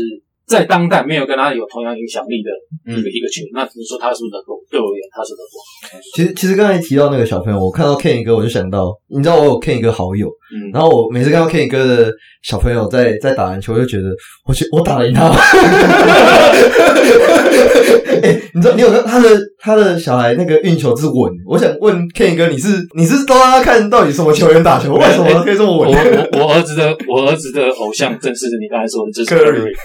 [0.46, 2.50] 在当代没有跟他有同样影响力的
[2.92, 3.52] 一个、嗯、一个球员。
[3.54, 4.60] 那你说他是不是能够？
[4.70, 5.56] 对我而言，他是能够。
[6.16, 12.12] 其实，其实刚才提到那个小朋友，我看到 Kenny 哥，我就想到，你知道我有 Kenny 哥好友，嗯，然后我每次看到 Kenny 哥的
[12.44, 14.10] 小朋友在在打篮球，我就觉得，
[14.48, 15.36] 我去，我打得赢他吗？
[18.22, 19.30] 欸、 你知道你有看他的
[19.60, 21.32] 他的小孩那个运球之稳？
[21.46, 24.94] 我想问 Ken 哥，你是你是都让他看到底什么球员打球？
[24.94, 25.92] 为什么可以这么稳？
[25.92, 29.36] 欸、我我我儿子的我儿子的偶像正是你刚才说的，就是。
[29.36, 29.76] Curry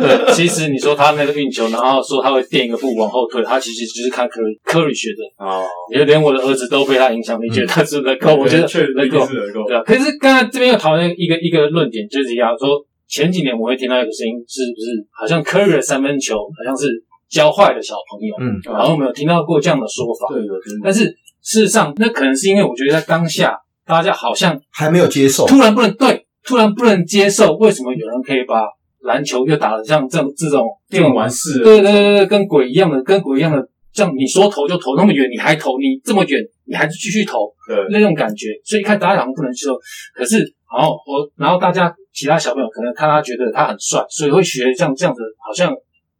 [0.00, 5.64] 对，其实你说他那个运球，然后说他会垫一个步往后退，他其实就是看 Curry Curry 学的哦。
[5.92, 8.36] 也连我的儿子都被他影响，你觉得他是不是能够？
[8.42, 9.26] 我觉得 确实能够，
[9.66, 9.82] 对啊。
[9.84, 16.86] 可是刚才这边又讨论一个一个论点，就是要说前几年我会听到一个声音，是不是好像 Curry 的三分球好像是。
[17.28, 21.04] 教坏的小朋友，嗯，然后我们有听到过这样的说法，对的，但是
[21.42, 28.62] 事实上，那可能是因为我觉得在当下，大家好像还没有接受，突然不能对，突然不能接受，为什么有人可以把
[29.02, 31.62] 篮球又打得像这这种电玩式？
[31.62, 33.58] 对对对对，跟鬼一样的，跟鬼一样的，
[33.98, 39.74] 像你说投就投那么远，你还投，你这么远，你还是继续投，对，那种感觉，所以一看大家好像不能接受，
[40.14, 40.38] 可是，
[40.72, 45.74] 然后我，然后大家其他小朋友可能看他觉得他很帅，所以会学像这样子，好像。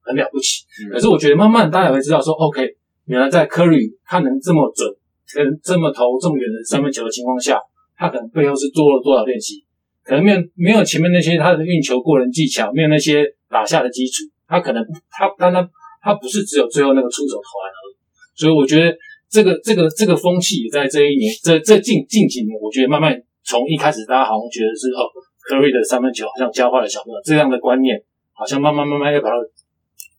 [0.09, 2.66] 很了不起，可是我觉得慢慢大家也会知道说，OK，
[3.05, 4.88] 原来在 Curry 他能这么准，
[5.34, 7.60] 跟这么投这么远的三分球的情况下，
[7.94, 9.62] 他可能背后是做了多少练习，
[10.02, 15.70] 可能没有没有前面那些他的运球过人技巧，没有那些打下的基础，他可能他当然他
[16.14, 17.94] 不是只有最后那个出手投篮而已，
[18.35, 18.97] 所以我觉得
[19.30, 23.14] 这个这个这个风气也在这一年这这近近几年，我觉得慢慢
[23.44, 25.06] 从一开始大家好像觉得是哦
[25.48, 28.01] ，Curry 的三分球好像教坏了小朋友这样的观念，
[28.32, 29.36] 好像慢慢慢慢要把它。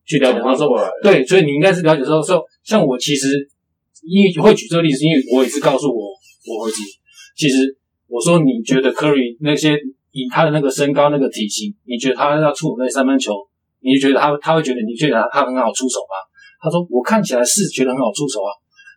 [0.10, 0.68] 去了解，他说
[1.03, 3.28] 对，所以你应该是了解说说，像我其实
[4.02, 6.82] 因为会举这个例子，因为我也是告诉我我儿子，
[7.38, 9.78] 其实我说你觉得 Curry 那些
[10.10, 13.34] 以他的那个身高那个体型，你觉得他要出那三分球，
[13.82, 16.16] 你就觉得他他会觉得你觉得他他很好出手吗？
[16.62, 18.52] 他说我看起来是觉得很好出手啊，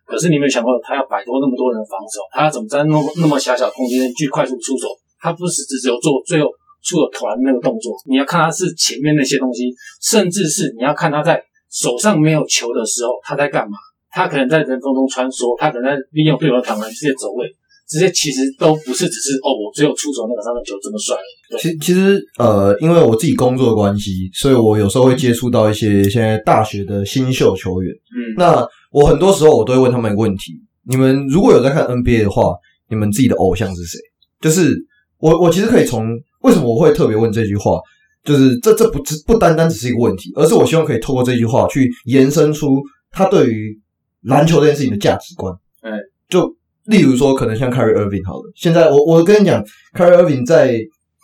[0.05, 4.87] 可是你有没有想过他要摆脱那么多人的防守，他要怎么在那么那么狭小空间去快速出手？
[5.19, 6.49] 他不是只只有做最后。
[6.83, 11.41] 出了团那个动作，你要看他是前面那些东西，甚至是你要看他在
[11.71, 13.77] 手上没有球的时候他在干嘛？
[14.11, 17.47] 他可能在人风中穿梭，他可能在利用队友的挡篮这些走位，
[17.93, 21.15] 这些其实都不是只是哦，我只有出手那个三分球这么帅。
[21.59, 27.93] 其实其实呃，因为我自己工作的关系，所以我有时候会接触到一些现在大学的新秀球员。
[27.93, 30.53] 嗯，那我很多时候我都会问他们一个问题：
[30.87, 32.55] 你们如果有在看 NBA 的话，
[32.89, 33.99] 你们自己的偶像是谁？
[34.41, 34.75] 就是
[35.19, 36.07] 我我其实可以从。
[36.43, 37.79] 为什么我会特别问这句话？
[38.25, 43.79] 就是这这不只不单单只是一个问题，而是我希望可以透过这句话去延伸出他对于
[44.23, 45.53] 篮球这件事情的价值观。
[45.79, 45.91] 哎，
[46.27, 46.53] 就
[46.85, 49.63] 例如说，可能像 Kyrie Irving 好了，现在我我跟你讲
[49.95, 50.77] ，Kyrie Irving 在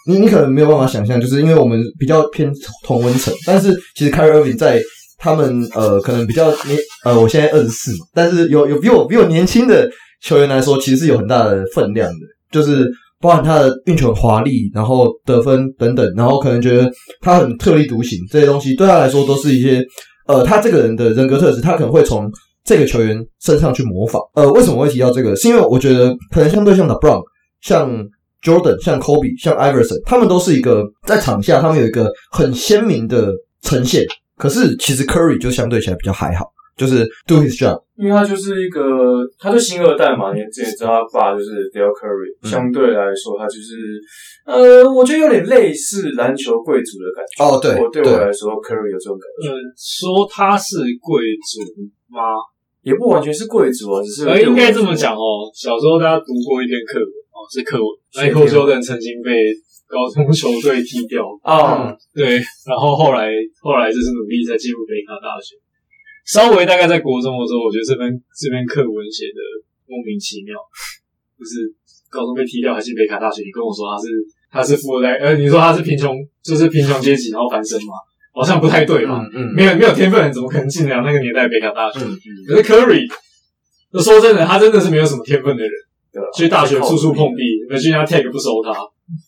[0.07, 2.51] 你你可能没有办法想象，就是因为我们比较偏
[2.85, 4.81] 同温层，但是其实 Kyrie Irving 在
[5.17, 9.89] 他们呃可能比较年呃我现在二十四嘛，但是有有比我比我年轻的
[10.23, 12.19] 球员来说，其实是有很大的分量的，
[12.51, 12.89] 就是。
[13.21, 19.85] 包含他的运球华丽，然后得分等等，然后可能觉得他很特立独行，这些东西对他来说都是一些
[20.25, 22.31] 呃，他这个人的人格特质，他可能会从
[22.69, 24.21] 这个球员身上去模仿。
[24.35, 25.35] 呃，为什么我会提到这个？
[25.35, 27.19] 是因为我觉得可能相对像 LeBron、
[27.61, 27.89] 像
[28.43, 33.33] Jordan、像 Kobe、像 Iverson，他们都是一个在场下他们有一个很鲜明的
[33.63, 34.05] 呈现，
[34.37, 36.45] 可是其实 Curry 就相对起来比较还好。
[36.77, 38.79] 就是 do his job，因为他就是一个，
[39.37, 43.99] 他是新二代嘛，你之前知道他爸就是 Dell Curry，嗯、相对来说他就是，
[44.45, 47.43] 呃，我觉得有点类似篮球贵族的感觉。
[47.43, 49.51] 哦，对，我对我来说，Curry 有这种感觉。
[49.51, 52.39] 嗯，说他是贵族吗？
[52.81, 55.51] 也不完全是贵族啊，只是应该这么讲哦。
[55.53, 59.31] 小时候大家读过一篇课文哦，是课文，Michael Jordan 曾经被
[59.87, 63.29] 高中球队踢掉啊，嗯、对，然后后来
[63.61, 65.55] 后来就是努力在进入北卡大学。
[66.25, 68.05] 稍微大概在国中的时候，我觉得这篇
[68.37, 69.41] 这篇课文写的
[69.89, 70.53] 莫名其妙，
[71.33, 71.65] 就是
[72.07, 73.41] 高中被踢掉还是北卡大学。
[73.41, 74.07] 你跟我说他是
[74.51, 77.97] 他是富二代，呃，你说他是贫穷，就是贫穷阶级然后翻身嘛，
[78.33, 79.19] 好像不太对吧。
[79.33, 81.99] 嗯，嗯没有没有天分，怎么可能进得了那个年代北卡大学？
[81.99, 83.07] 嗯嗯、可是 Curry，
[84.03, 85.71] 说真的，他真的是没有什么天分的人，
[86.13, 88.71] 对去大学处处碰壁，而且他 Tech 不收他，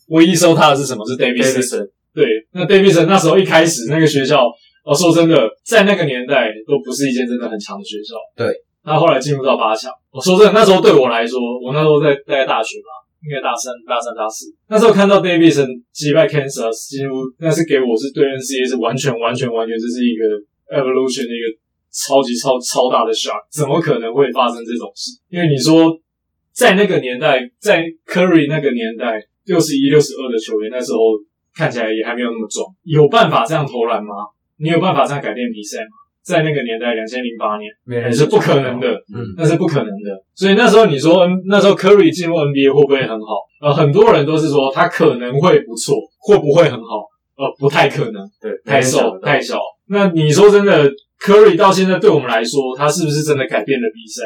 [0.10, 1.06] 唯一收他的是什么？
[1.06, 1.88] 是 Davidson。
[2.14, 4.44] 对，那 Davidson 那时候一开始那个学校，
[4.84, 8.16] 哦，说真的，在那个年代都不是一间真的很强的学校。
[8.36, 8.54] 对，
[8.84, 9.90] 他后来进入到八强。
[10.12, 12.92] 我说真的，那时候对我来说，我那时候在在大学嘛，
[13.22, 20.24] 应该大三、大三、大四，那时候看到 Davidson 击败 Kansas，几乎那是给我是对 NCAA 是完全、完全、完全，这是一个
[20.76, 21.46] evolution 的一个
[21.92, 25.20] 超级超超大的 shock，怎么可能会发生这种事？
[25.30, 25.98] 因为你说
[26.52, 31.00] 在那个年代，在 Curry 那个年代，六十一、六十二的球员，那时候。
[31.54, 34.16] 看起来也还没有那么壮，有办法这样投篮吗？
[34.56, 35.92] 你有办法这样改变比赛吗？
[36.24, 37.72] 在那个年代，两千零八年，
[38.06, 40.24] 也是不可能的，嗯，那是不可能的。
[40.36, 43.28] 所以那时候你说，那时候 Curry 进入 NBA 会不会很好？
[43.62, 47.10] 呃，很多人都是说他可能会不错，会不会很好？
[47.38, 49.60] 呃，不太可能，对，太瘦太小。
[49.88, 50.90] 那你说真的
[51.20, 54.24] ，Curry 到现在对我们来说，他是不是真的改变了比赛？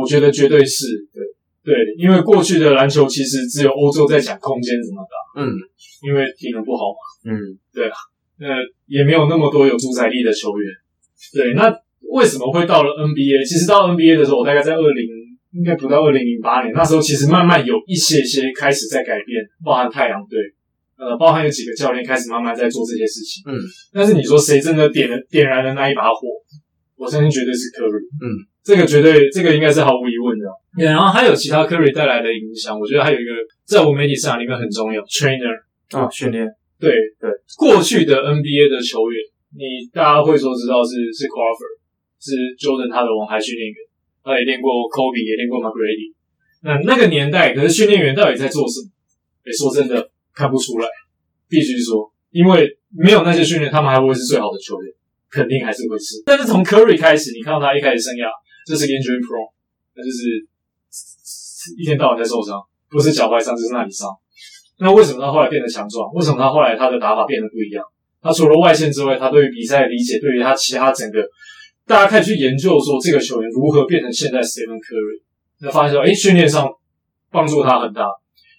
[0.00, 0.84] 我觉得绝对是，
[1.14, 1.22] 对。
[1.64, 5.52] 对，因为过去的篮球其实只有欧洲在讲空间怎么打，嗯，
[6.02, 7.36] 因为体能不好嘛，嗯，
[7.74, 7.96] 对啊，
[8.40, 8.46] 那
[8.86, 10.66] 也没有那么多有主宰力的球员，
[11.32, 11.72] 对，那
[12.12, 13.46] 为什么会到了 NBA？
[13.46, 15.06] 其实到 NBA 的时候，我大概在二零，
[15.52, 20.38] 应该不到二零零八年，那时候其实慢慢有一些些开始在改变，包含太阳队，
[20.96, 23.58] 呃，包含有几个教练开始慢慢在做这些事情，嗯，
[23.92, 26.26] 但是你说谁真的点了点燃了那一把火？
[26.96, 28.48] 我相信绝对是 Curry，嗯。
[28.64, 30.44] 这个绝对，这个应该是毫无疑问的。
[30.84, 33.30] 然后还有其他 Curry 带来的影响，我觉得还有一个
[33.64, 35.56] 在我媒体市场里面很重要，trainer
[35.96, 36.46] 啊，训练。
[36.78, 39.16] 对对，过去的 NBA 的球员，
[39.54, 41.78] 你大家会说知道是是 Crawford，
[42.20, 43.76] 是 Jordan 他的王牌训练员，
[44.22, 46.12] 他也练过 Kobe，也练过 McGrady。
[46.62, 48.90] 那那个年代，可是训练员到底在做什么？
[49.44, 50.86] 诶，说真的，看不出来，
[51.48, 54.92] 必须说，因为没有那些训练，他们还不会是最好的球员，
[55.30, 56.22] 肯定还是会是。
[56.26, 58.28] 但是从 Curry 开始，你看到他一开始生涯。
[58.68, 59.48] 这是 injury pro，
[59.96, 60.44] 那就是
[61.80, 62.60] 一天到晚在受伤，
[62.90, 64.06] 不是脚踝伤就是那里伤。
[64.78, 66.12] 那为什么他后来变得强壮？
[66.12, 67.82] 为什么他后来他的打法变得不一样？
[68.28, 71.18] 他除了外线之外，他对于比赛的理解，对于他其他整个，
[71.86, 75.22] 大家可以去研究说这个球员如何变成现在 Stephen Curry。
[75.60, 76.68] 那发现说，哎，训练上
[77.30, 78.06] 帮助他很大，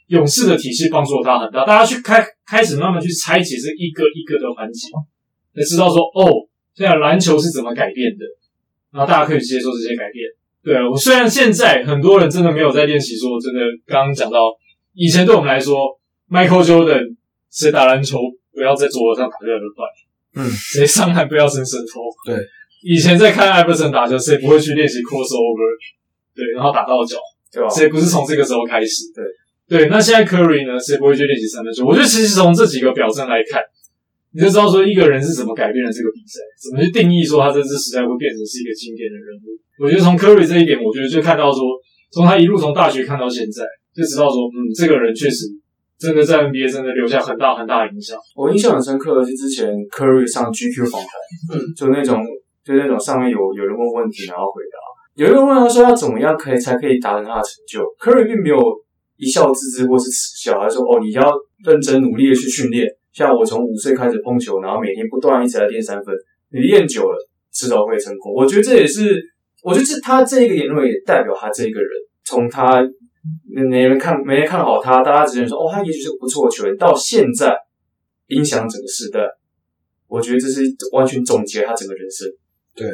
[0.07, 1.63] 勇士的体系帮助他很大。
[1.65, 4.89] 大家去开开始慢慢去拆解这一个一个的环节，
[5.55, 8.25] 才知道说，哦，现在篮球是怎么改变的。
[8.91, 10.25] 然后大家可以接受这些改变。
[10.63, 14.51] 对，我虽然现在很多人真的没有在练习，说真的，刚刚讲到
[14.95, 15.77] 以前对我们来说
[16.27, 17.15] ，Michael Jordan
[17.51, 18.17] 是打篮球
[18.59, 19.87] 不要在桌子上打这样的断，
[20.35, 22.03] 嗯，谁上篮不要伸伸头。
[22.27, 22.35] 对，
[22.83, 25.71] 以前在看艾弗森打球，谁不会去练习 crossover？
[26.35, 27.15] 对，然后打到脚，
[27.53, 27.69] 对吧？
[27.71, 29.07] 谁不是从这个时候开始？
[29.15, 29.23] 对，
[29.79, 29.87] 对。
[29.87, 30.75] 那现在 Curry 呢？
[30.77, 31.87] 谁不会去练习三分球？
[31.87, 33.63] 我觉得其实从这几个表征来看。
[34.31, 39.57] 你就知道说一个人是怎么改变了这个比赛，怎么去定义说他这次时代会变成是一个经典的人物。
[39.81, 41.65] 我觉得从 Curry 这一点，我觉得就看到说，
[42.13, 45.49] 从他一路从大学看到现在，就知道说，嗯，这个人确实
[45.99, 48.17] 真的在 NBA 真的留下很大很大的影响。
[48.35, 51.11] 我印象很深刻的是之前 Curry 上 GQ 访谈，
[51.51, 52.23] 嗯，就那种
[52.63, 54.77] 就那种上面有有人问问题然后回答，
[55.15, 58.57] 有人问他说要怎么样可以才可以达成他的成就，Curry 并没有
[59.17, 61.29] 一笑置之或是耻笑，他说哦，你要
[61.65, 62.87] 认真努力的去训练。
[63.11, 66.15] 像我从五岁开始碰球，然后每天不断一直在练三分，
[66.53, 67.17] 你练久了，
[67.51, 68.33] 迟早会成功。
[68.33, 69.19] 我觉得这也是，
[69.63, 71.89] 我觉得这他这一个言论也代表他这一个人。
[72.23, 72.79] 从他
[73.47, 76.77] 没人看没人看好他，大家只能说哦，他也许是个不错的球员。
[76.77, 77.55] 到现在
[78.27, 79.19] 影响整个时代，
[80.07, 82.27] 我觉得这是完全总结他整个人生。
[82.75, 82.87] 对，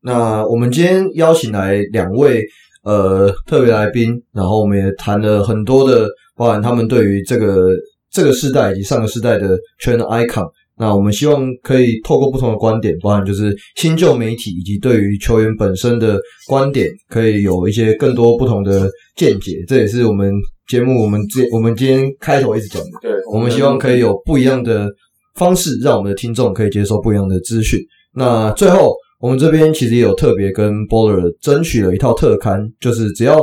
[0.00, 2.44] 那我们今天邀请来两位
[2.82, 7.70] 呃特别来宾，然后我们也谈了很多的，包含他们对于这个。
[8.14, 10.46] 这个世代以及上个世代的圈的 icon，
[10.82, 16.18] 那我们希望可以透过不同的观点，包含就是新旧媒体以及对于球员本身的
[16.48, 19.52] 观点，可以有一些更多不同的见解。
[19.68, 20.32] 这也是我们
[20.66, 22.90] 节目我们今我们今天开头一直讲的。
[23.00, 24.90] 对，我们希望可以有不一样的
[25.36, 27.78] 方式，让我们的听众可以接受不一样的资讯。
[28.12, 33.38] 那最后，我们这边其实也有特别跟 Baller 争取了一套特刊，就是只要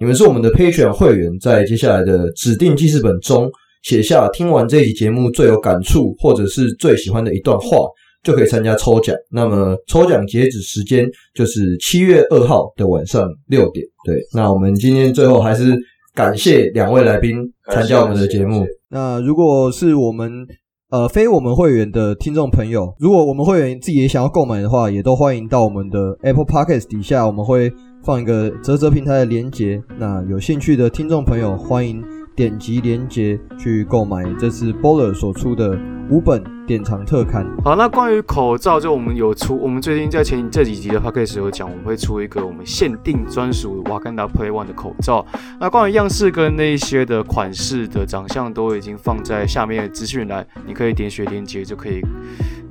[0.00, 3.48] 你们是我们的 Patreon 会员，在接下来的指定记事本中。
[3.82, 7.78] 写下听完这期节目最有感触，或者是最喜欢的一段话，
[8.22, 9.14] 就可以参加抽奖。
[9.30, 13.84] 那么抽奖截止时间就是七月二号的晚上六点。
[14.04, 15.76] 对，那我们今天最后还是
[16.14, 17.36] 感谢两位来宾
[17.72, 18.64] 参加我们的节目。
[18.88, 20.30] 那如果是我们
[20.90, 27.72] 呃非我们会员的听众朋友，如果我们会员自己也想要购买的话，也都欢迎到我们的 Apple Podcast 底下，我们会
[28.04, 29.82] 放一个啧啧平台的连接。
[29.98, 32.21] 那有兴趣的听众朋友欢迎。
[32.42, 35.78] 点击链接去购买这次 Bowler 所出的
[36.10, 37.46] 五本典藏特刊。
[37.62, 45.24] 好，那关于口罩，就我们有出，我们最近在前这几集的 Podcast 有讲，我们会出一个我们限定专属瓦甘达 Play One 的口罩。
[45.60, 52.02] 那关于样式跟那些的款式的长相，都已经放在下面的资讯栏，你可以点选链接就可以。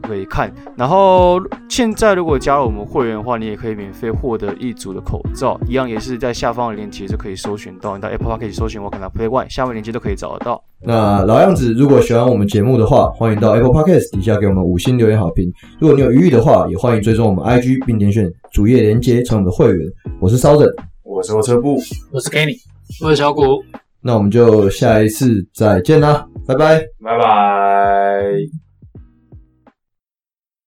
[0.02, 10.64] 可以看，然后现在如果加入我们会员的话，你也可以免费获得一组的口罩，一样也是在下方的链接就可以搜寻到，你到 Apple Park 可以搜寻我可能 Play One，下面链接都可以找得到。
[10.84, 15.52] 那老样子，如果喜欢我们节目的话，欢迎到 Apple Podcast 底下给我们五星留言好评。
[15.80, 19.88] 如果你有余裕的话，也欢迎追踪我们 IG 并点选主页连接成我们的会员。
[20.20, 20.68] 我是烧人，
[21.04, 21.76] 我是火车部，
[22.12, 22.56] 我是 Kenny，
[23.04, 23.64] 我是小谷。
[24.04, 28.71] 那我们就下一次再见啦，拜拜，拜拜。